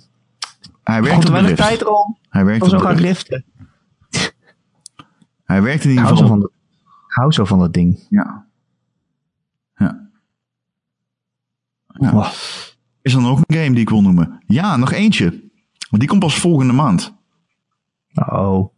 [0.82, 2.18] Hij werkt op er de wel een tijd rond.
[2.28, 3.00] Hij werkt wil op zo Rift.
[3.00, 3.44] riften.
[5.44, 6.50] Hij werkt in ieder geval.
[7.06, 8.06] hou zo van dat ding.
[8.08, 8.46] Ja.
[9.76, 10.08] Ja.
[11.86, 12.12] Ja.
[12.12, 12.32] Wow.
[13.02, 14.42] Is er nog een game die ik wil noemen?
[14.46, 15.50] Ja, nog eentje.
[15.90, 17.14] Maar die komt pas volgende maand.
[18.14, 18.74] Oh.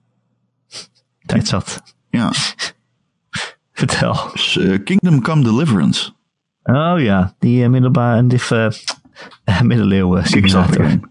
[1.27, 1.83] Tijd zat.
[2.11, 2.33] Ja.
[3.79, 4.14] Vertel.
[4.35, 6.12] Eh, Kingdom Come Deliverance.
[6.62, 8.66] Oh ja, die uh, middelbare en eh,
[9.45, 11.11] eh, middeleeuwen Kickstarter simulator.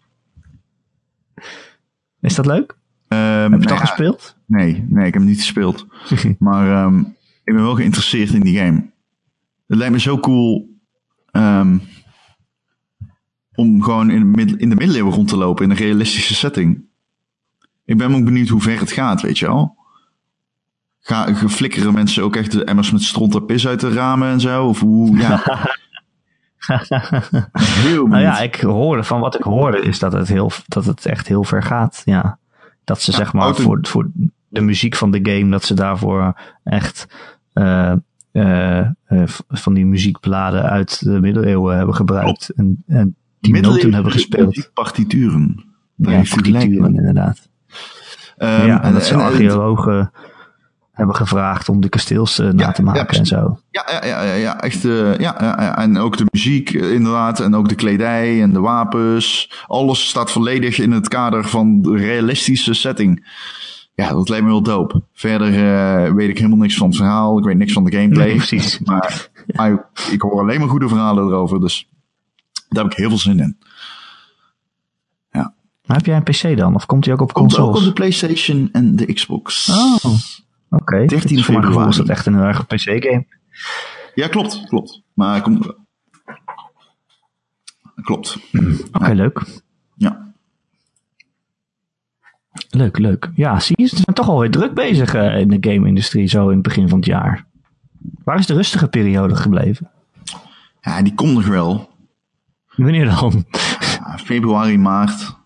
[2.21, 2.77] Is dat leuk?
[3.07, 4.37] Ehm, Heb je nou ja, gespeeld?
[4.45, 5.87] Nee, nee, ik heb hem niet gespeeld.
[6.39, 6.99] maar ehm,
[7.43, 8.91] ik ben wel geïnteresseerd in die game.
[9.67, 10.69] Het lijkt me zo cool
[11.31, 11.77] ehm,
[13.55, 16.85] om gewoon in, middel- in de middeleeuwen rond te lopen in een realistische setting.
[17.85, 19.75] Ik ben ook benieuwd hoe ver het gaat, weet je wel.
[21.07, 24.39] Ga, flikkeren mensen ook echt de emmers met stront en pis uit de ramen en
[24.39, 24.65] zo?
[24.67, 25.41] Of hoe, ja.
[27.61, 28.07] Heel.
[28.07, 31.27] Nou ja, ik hoorde van wat ik hoorde is dat het, heel, dat het echt
[31.27, 32.01] heel ver gaat.
[32.05, 32.39] Ja.
[32.83, 34.09] Dat ze zeg maar auto- voor, voor
[34.47, 36.33] de muziek van de game, dat ze daarvoor
[36.63, 37.07] echt
[37.53, 37.93] eh,
[38.31, 38.87] eh, eh,
[39.47, 42.49] van die muziekbladen uit de middeleeuwen hebben gebruikt.
[42.49, 44.69] En, en die noten hebben gespeeld.
[44.73, 45.65] Partituren.
[45.95, 47.49] Daar Ja, partituren inderdaad.
[48.37, 50.11] Ehm, ja, en dat en- en- archeologen
[50.97, 53.59] hebben gevraagd om de kasteels eh, na Ja, te ja, maken en zo.
[53.69, 54.85] Ja, ja, ja, ja, echt.
[54.85, 57.39] eh, ja, en ook de muziek, eh, inderdaad.
[57.39, 59.51] En ook de kledij en de wapens.
[59.67, 63.27] Alles staat volledig in het kader van de realistische setting.
[63.95, 65.01] Ja, dat lijkt me wel dope.
[65.13, 65.51] Verder
[66.15, 67.37] weet ik helemaal niks van het verhaal.
[67.37, 68.27] Ik weet niks van de gameplay.
[68.27, 68.79] Nee, precies.
[68.85, 71.59] Maar, maar ik hoor alleen maar goede verhalen erover.
[71.59, 71.89] Dus
[72.69, 73.57] daar heb ik heel veel zin in.
[75.85, 76.75] Maar heb jij een PC dan?
[76.75, 77.79] Of komt hij ook op Komt ook consoles?
[77.79, 79.69] op de PlayStation en de Xbox.
[79.69, 80.13] Oh,
[80.69, 81.05] oké.
[81.05, 82.11] 13 Voor mijn gevoel is dat februari.
[82.11, 83.25] echt een heel erg PC-game.
[84.15, 85.01] Ja, klopt, klopt.
[85.13, 85.73] Maar komt.
[88.01, 88.37] Klopt.
[88.91, 89.41] Oké, leuk.
[89.95, 90.33] Ja.
[92.69, 93.31] Leuk, leuk.
[93.35, 96.53] Ja, zie je, ze zijn toch alweer druk bezig eh, in de game-industrie zo in
[96.53, 97.45] het begin van het jaar.
[98.23, 99.91] Waar is de rustige periode gebleven?
[100.81, 101.89] ja, die komt nog wel.
[102.75, 103.45] Wanneer dan?
[103.79, 105.37] Ja, februari, maart.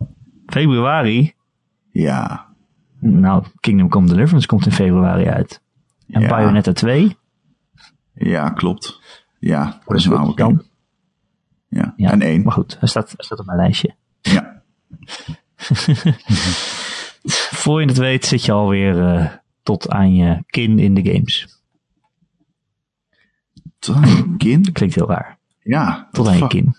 [0.45, 1.33] Februari?
[1.91, 2.50] Ja.
[3.01, 5.61] Nou, Kingdom Come Deliverance komt in februari uit.
[6.07, 6.27] En Ja.
[6.27, 7.17] Bayonetta 2?
[8.13, 8.99] Ja, klopt.
[9.39, 10.63] Ja, dat is een oude.
[11.67, 11.93] Ja.
[11.97, 12.43] Ja, En één.
[12.43, 13.95] Maar goed, hij staat, hij staat op mijn lijstje.
[14.21, 14.61] Ja.
[17.61, 19.27] Voor je het weet zit je alweer eh,
[19.63, 21.59] tot aan je kin in de games.
[24.37, 24.71] Kind?
[24.71, 25.37] Klinkt heel raar.
[25.59, 26.07] Ja.
[26.11, 26.75] Tot aan je kin.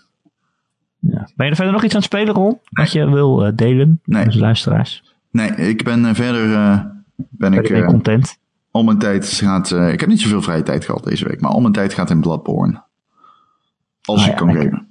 [0.99, 1.29] Ja.
[1.35, 2.59] Ben je er verder nog iets aan het spelen, Ron?
[2.69, 4.23] Wat je wil eh, delen Nee.
[4.23, 5.12] met de luisteraars?
[5.33, 6.53] Nee, ik ben eh, verder.
[6.53, 6.79] eh,
[7.15, 7.67] ben ik.
[7.67, 8.37] weer eh, content?
[8.71, 9.71] al mijn tijd gaat.
[9.71, 12.21] ik heb niet zoveel vrije tijd gehad deze week, maar al mijn tijd gaat in
[12.21, 12.83] Bloodborne.
[14.01, 14.87] Als Ah, ik ja, kan gamen.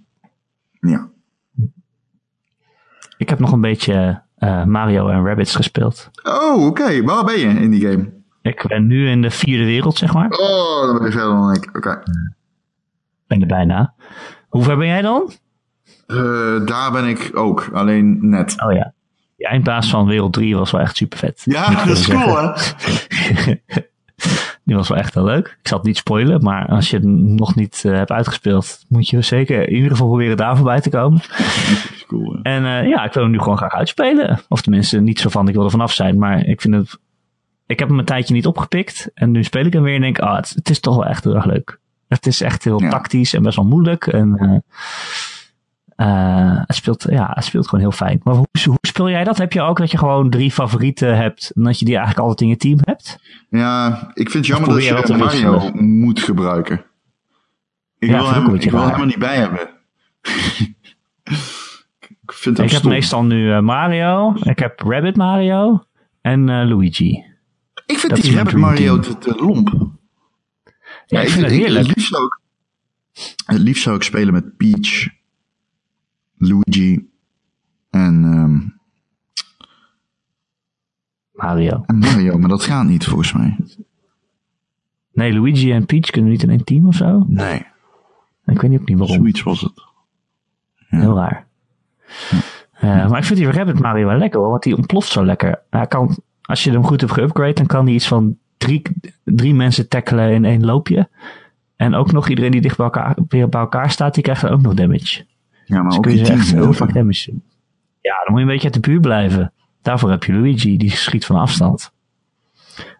[0.80, 1.08] Ja.
[3.16, 4.22] Ik heb nog een beetje
[4.66, 6.10] Mario en Rabbids gespeeld.
[6.22, 7.02] Oh, oké.
[7.02, 8.12] Waar ben je in die game?
[8.42, 10.30] Ik ben nu in de vierde wereld, zeg maar.
[10.30, 11.76] Oh, dan ben je verder dan ik.
[11.76, 12.02] Oké.
[13.26, 13.94] Ben er bijna.
[14.48, 15.30] Hoe ver ben jij dan?
[16.66, 18.62] Daar ben ik ook, alleen net.
[18.62, 18.92] Oh ja.
[19.42, 21.42] Die eindbaas van wereld 3 was wel echt super vet.
[21.44, 22.52] Ja, dat is cool, hè?
[24.64, 25.56] Die was wel echt heel leuk.
[25.60, 29.08] Ik zal het niet spoilen, maar als je het nog niet eh, hebt uitgespeeld, moet
[29.08, 31.20] je zeker in ieder geval proberen daar voorbij te komen.
[32.06, 32.38] Cool?
[32.42, 34.40] En eh, ja, ik wil hem nu gewoon graag uitspelen.
[34.48, 36.98] Of tenminste, niet zo van ik wil er vanaf zijn, maar ik vind het.
[37.66, 40.18] Ik heb hem een tijdje niet opgepikt en nu speel ik hem weer en denk,
[40.18, 41.78] ah, het, het is toch wel echt heel erg leuk.
[42.08, 42.88] Het is echt heel Ja.
[42.90, 44.06] tactisch en best wel moeilijk.
[44.06, 44.58] En eh,
[46.06, 48.20] eh, het, speelt, ja, het speelt gewoon heel fijn.
[48.22, 49.38] Maar hoe, hoe speel jij dat?
[49.38, 52.40] Heb je ook dat je gewoon drie favorieten hebt en dat je die eigenlijk altijd
[52.40, 53.18] in je team hebt?
[53.50, 55.84] Ja, ik vind het jammer dat je Mario wisselen?
[56.00, 56.84] moet gebruiken.
[57.98, 58.90] Ik Ja, wil ook hem, ik wil raar.
[58.90, 59.60] hem er niet bij hebben.
[62.22, 62.90] ik vind Ik heb stom.
[62.90, 65.84] meestal nu eh, Mario, ik heb Rabbit Mario
[66.20, 67.24] en eh, Luigi.
[67.86, 69.90] Ik vind dat die Rabbit Mario te, te lomp.
[71.06, 71.86] Ja, ik vind het heerlijk.
[71.86, 72.16] Het liefst,
[73.46, 75.08] het liefst zou ik spelen met Peach,
[76.48, 77.08] Luigi
[77.90, 78.58] en, ehm,
[81.32, 81.82] Mario.
[81.86, 83.56] en Mario, maar dat gaat niet volgens mij.
[85.12, 87.24] Nee, Luigi en Peach kunnen niet in één team of zo?
[87.28, 87.66] Nee,
[88.44, 89.16] Ik weet niet ook niet waarom.
[89.16, 89.82] zoiets was het.
[90.76, 91.46] Heel raar.
[92.72, 95.62] Eh, maar ik vind die Rabbit Mario wel lekker hoor, want die ontploft zo lekker.
[95.70, 98.82] Hij kan, als je hem goed hebt geupgrade, dan kan hij iets van drie,
[99.24, 101.08] drie mensen tackelen in één loopje.
[101.76, 104.50] En ook nog iedereen die dicht bij elkaar, weer bij elkaar staat, die krijgt dan
[104.50, 105.24] ook nog damage.
[105.64, 107.42] Ja, maar Dus ook kun je echt heel vaak damage doen.
[108.00, 109.52] Ja, dan moet je een beetje uit de buurt blijven.
[109.82, 111.92] Daarvoor heb je Luigi, die schiet van afstand.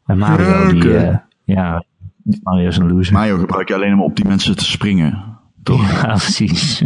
[0.07, 1.85] En Mario, die, eh, ja,
[2.43, 3.13] Mario is een loser.
[3.13, 5.39] Mario gebruik je alleen maar op die mensen te springen.
[5.63, 5.91] Toch?
[6.03, 6.79] Ja, precies.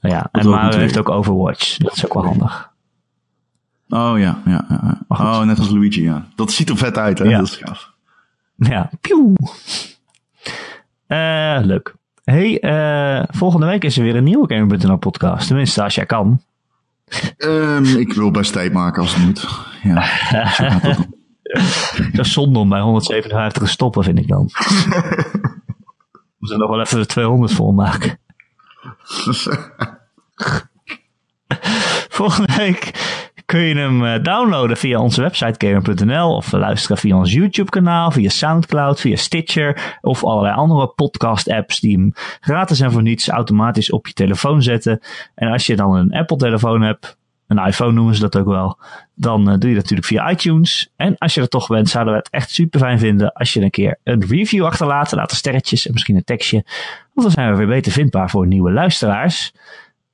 [0.00, 1.76] ja, en ook Mario heeft ook Overwatch.
[1.76, 2.70] Dat is ook wel handig.
[3.88, 4.80] Oh ja, ja, ja.
[4.82, 5.00] ja.
[5.08, 6.26] Oh, net als Luigi, ja.
[6.34, 7.24] Dat ziet er vet uit, hè?
[7.24, 7.38] Ja.
[7.38, 7.92] Dat is gaaf.
[8.56, 9.34] Ja, pieuw.
[11.06, 11.94] Eh, leuk.
[12.24, 15.46] Hey, eh, volgende week is er weer een nieuwe Gamer.nl podcast.
[15.46, 16.42] Tenminste, als jij kan.
[17.36, 19.48] Ehm, ik wil best tijd maken als het moet.
[19.82, 20.06] Ja,
[22.12, 24.44] dat is zonde om bij 157 te stoppen, vind ik dan.
[26.12, 28.18] We moeten nog wel even de 200 volmaken.
[32.08, 32.90] Volgende week
[33.44, 38.10] kun je hem eh, downloaden via onze website gamer.nl of luisteren via ons YouTube kanaal,
[38.10, 43.28] via Soundcloud, via Stitcher of allerlei andere podcast apps die hem gratis en voor niets
[43.28, 45.00] automatisch op je telefoon zetten.
[45.34, 47.16] En als je dan een Apple telefoon hebt,
[47.46, 48.78] een iPhone noemen ze dat ook wel,
[49.14, 50.92] dan eh, doe je dat natuurlijk via iTunes.
[50.96, 53.60] En als je er toch bent, zouden we het echt super fijn vinden als je
[53.60, 56.64] een keer een review achterlaat, laat sterretjes en misschien een tekstje.
[57.12, 59.52] Want dan zijn we weer beter vindbaar voor nieuwe luisteraars.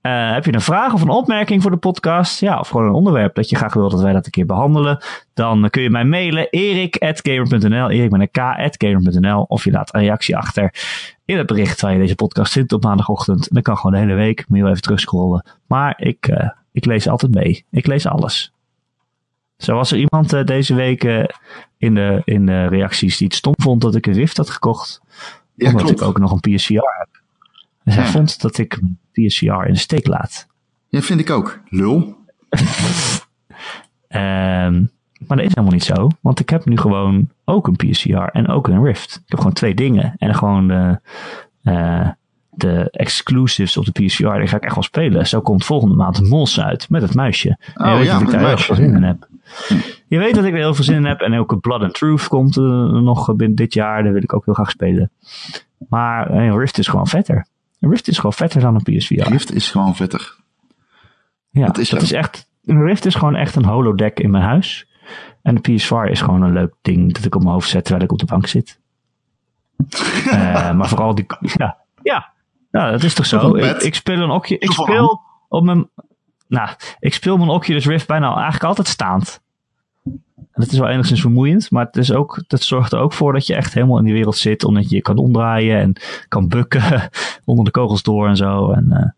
[0.08, 2.40] Eh, heb je een vraag of een opmerking voor de podcast?
[2.40, 5.04] Ja, of gewoon een onderwerp dat je graag wil dat wij dat een keer behandelen?
[5.34, 10.36] Dan kun je mij mailen erik.gamer.nl, erik met een k.gamer.nl of je laat een reactie
[10.36, 10.74] achter
[11.24, 13.48] in het bericht waar je deze podcast vindt op maandagochtend.
[13.48, 15.44] En dat kan gewoon de hele week, moet je wel even terugscrollen.
[15.66, 17.64] Maar ik, eh, ik lees altijd mee.
[17.70, 18.52] Ik lees alles.
[19.56, 21.04] Zo was er iemand eh, deze week
[21.78, 25.00] in, de, in de reacties die het stom vond dat ik een Rift had gekocht.
[25.54, 26.00] Ja, omdat klopt.
[26.00, 27.17] ik ook nog een PSVR heb.
[27.88, 28.10] Dus hij Ja.
[28.10, 30.46] vond dat ik mijn PSVR in de steek laat.
[30.88, 31.60] Ja, vind ik ook.
[31.68, 32.16] Lul.
[34.08, 34.84] Ehm,
[35.26, 38.48] maar dat is helemaal niet zo, want ik heb nu gewoon ook een PSVR en
[38.48, 39.14] ook een Rift.
[39.14, 41.00] Ik heb gewoon twee dingen en gewoon de,
[41.62, 42.08] eh,
[42.50, 45.26] de exclusives op de PSVR, die ga ik echt wel spelen.
[45.26, 47.48] Zo komt volgende maand een Mols uit met het muisje.
[47.74, 49.28] En je Oh weet ja, dat ik daar heel veel zin in heb.
[50.06, 52.28] Je weet dat ik er heel veel zin in heb en ook Blood and Truth
[52.28, 55.10] komt eh, nog binnen dit jaar, daar wil ik ook heel graag spelen.
[55.88, 57.46] Maar eh, Rift is gewoon vetter.
[57.80, 59.28] Rift is gewoon vetter dan een PSVR.
[59.28, 60.36] Rift is gewoon vetter.
[61.50, 62.04] Ja, Dat is dat zo.
[62.04, 62.50] is echt.
[62.64, 64.86] Een Rift is gewoon echt een holodeck in mijn huis.
[65.42, 68.04] En de PS4 is gewoon een leuk ding dat ik op mijn hoofd zet terwijl
[68.04, 68.78] ik op de bank zit.
[70.28, 71.26] Eh, maar vooral die.
[71.40, 72.32] Ja, ja,
[72.70, 73.54] ja dat is toch zo.
[73.54, 74.54] een Ik, speel een okje.
[74.54, 75.88] Ik een speel op mijn.
[76.48, 76.68] Nou,
[76.98, 79.40] ik speel mijn Oculus Rift bijna eigenlijk altijd staand.
[80.36, 83.32] En dat is wel enigszins vermoeiend, maar het is ook, dat zorgt er ook voor
[83.32, 85.92] dat je echt helemaal in die wereld zit, omdat je je kan omdraaien en
[86.28, 87.10] kan bukken
[87.44, 88.70] onder de kogels door en zo.
[88.70, 89.08] En eh,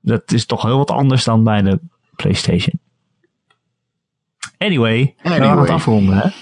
[0.00, 1.80] dat is toch heel wat anders dan bij de
[2.16, 2.80] PlayStation.
[4.58, 5.70] Anyway, we gaan het Anyway.
[5.70, 6.28] afronden, hè?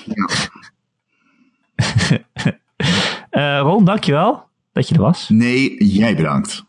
[3.30, 4.42] Eh, Ron, dankjewel
[4.72, 5.28] dat je er was.
[5.28, 6.64] Nee, jij bedankt.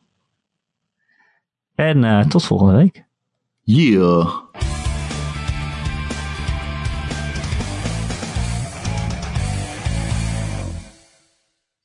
[1.76, 3.04] En eh, tot volgende week.
[3.64, 4.30] Yeah.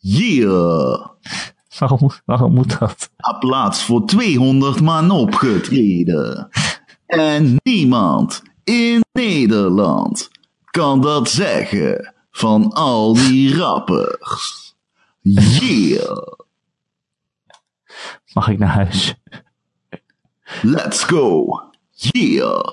[0.09, 1.07] Yeah.
[1.79, 3.11] Waarom, waarom moet dat?
[3.17, 6.49] Op plaats voor 200 man opgetreden.
[7.07, 10.31] En niemand in Nederland
[10.71, 14.75] kan dat zeggen van al die rappers.
[15.21, 16.33] Yeah.
[18.33, 19.15] Mag ik naar huis?
[20.63, 21.47] Let's go.
[21.91, 22.69] Yeah.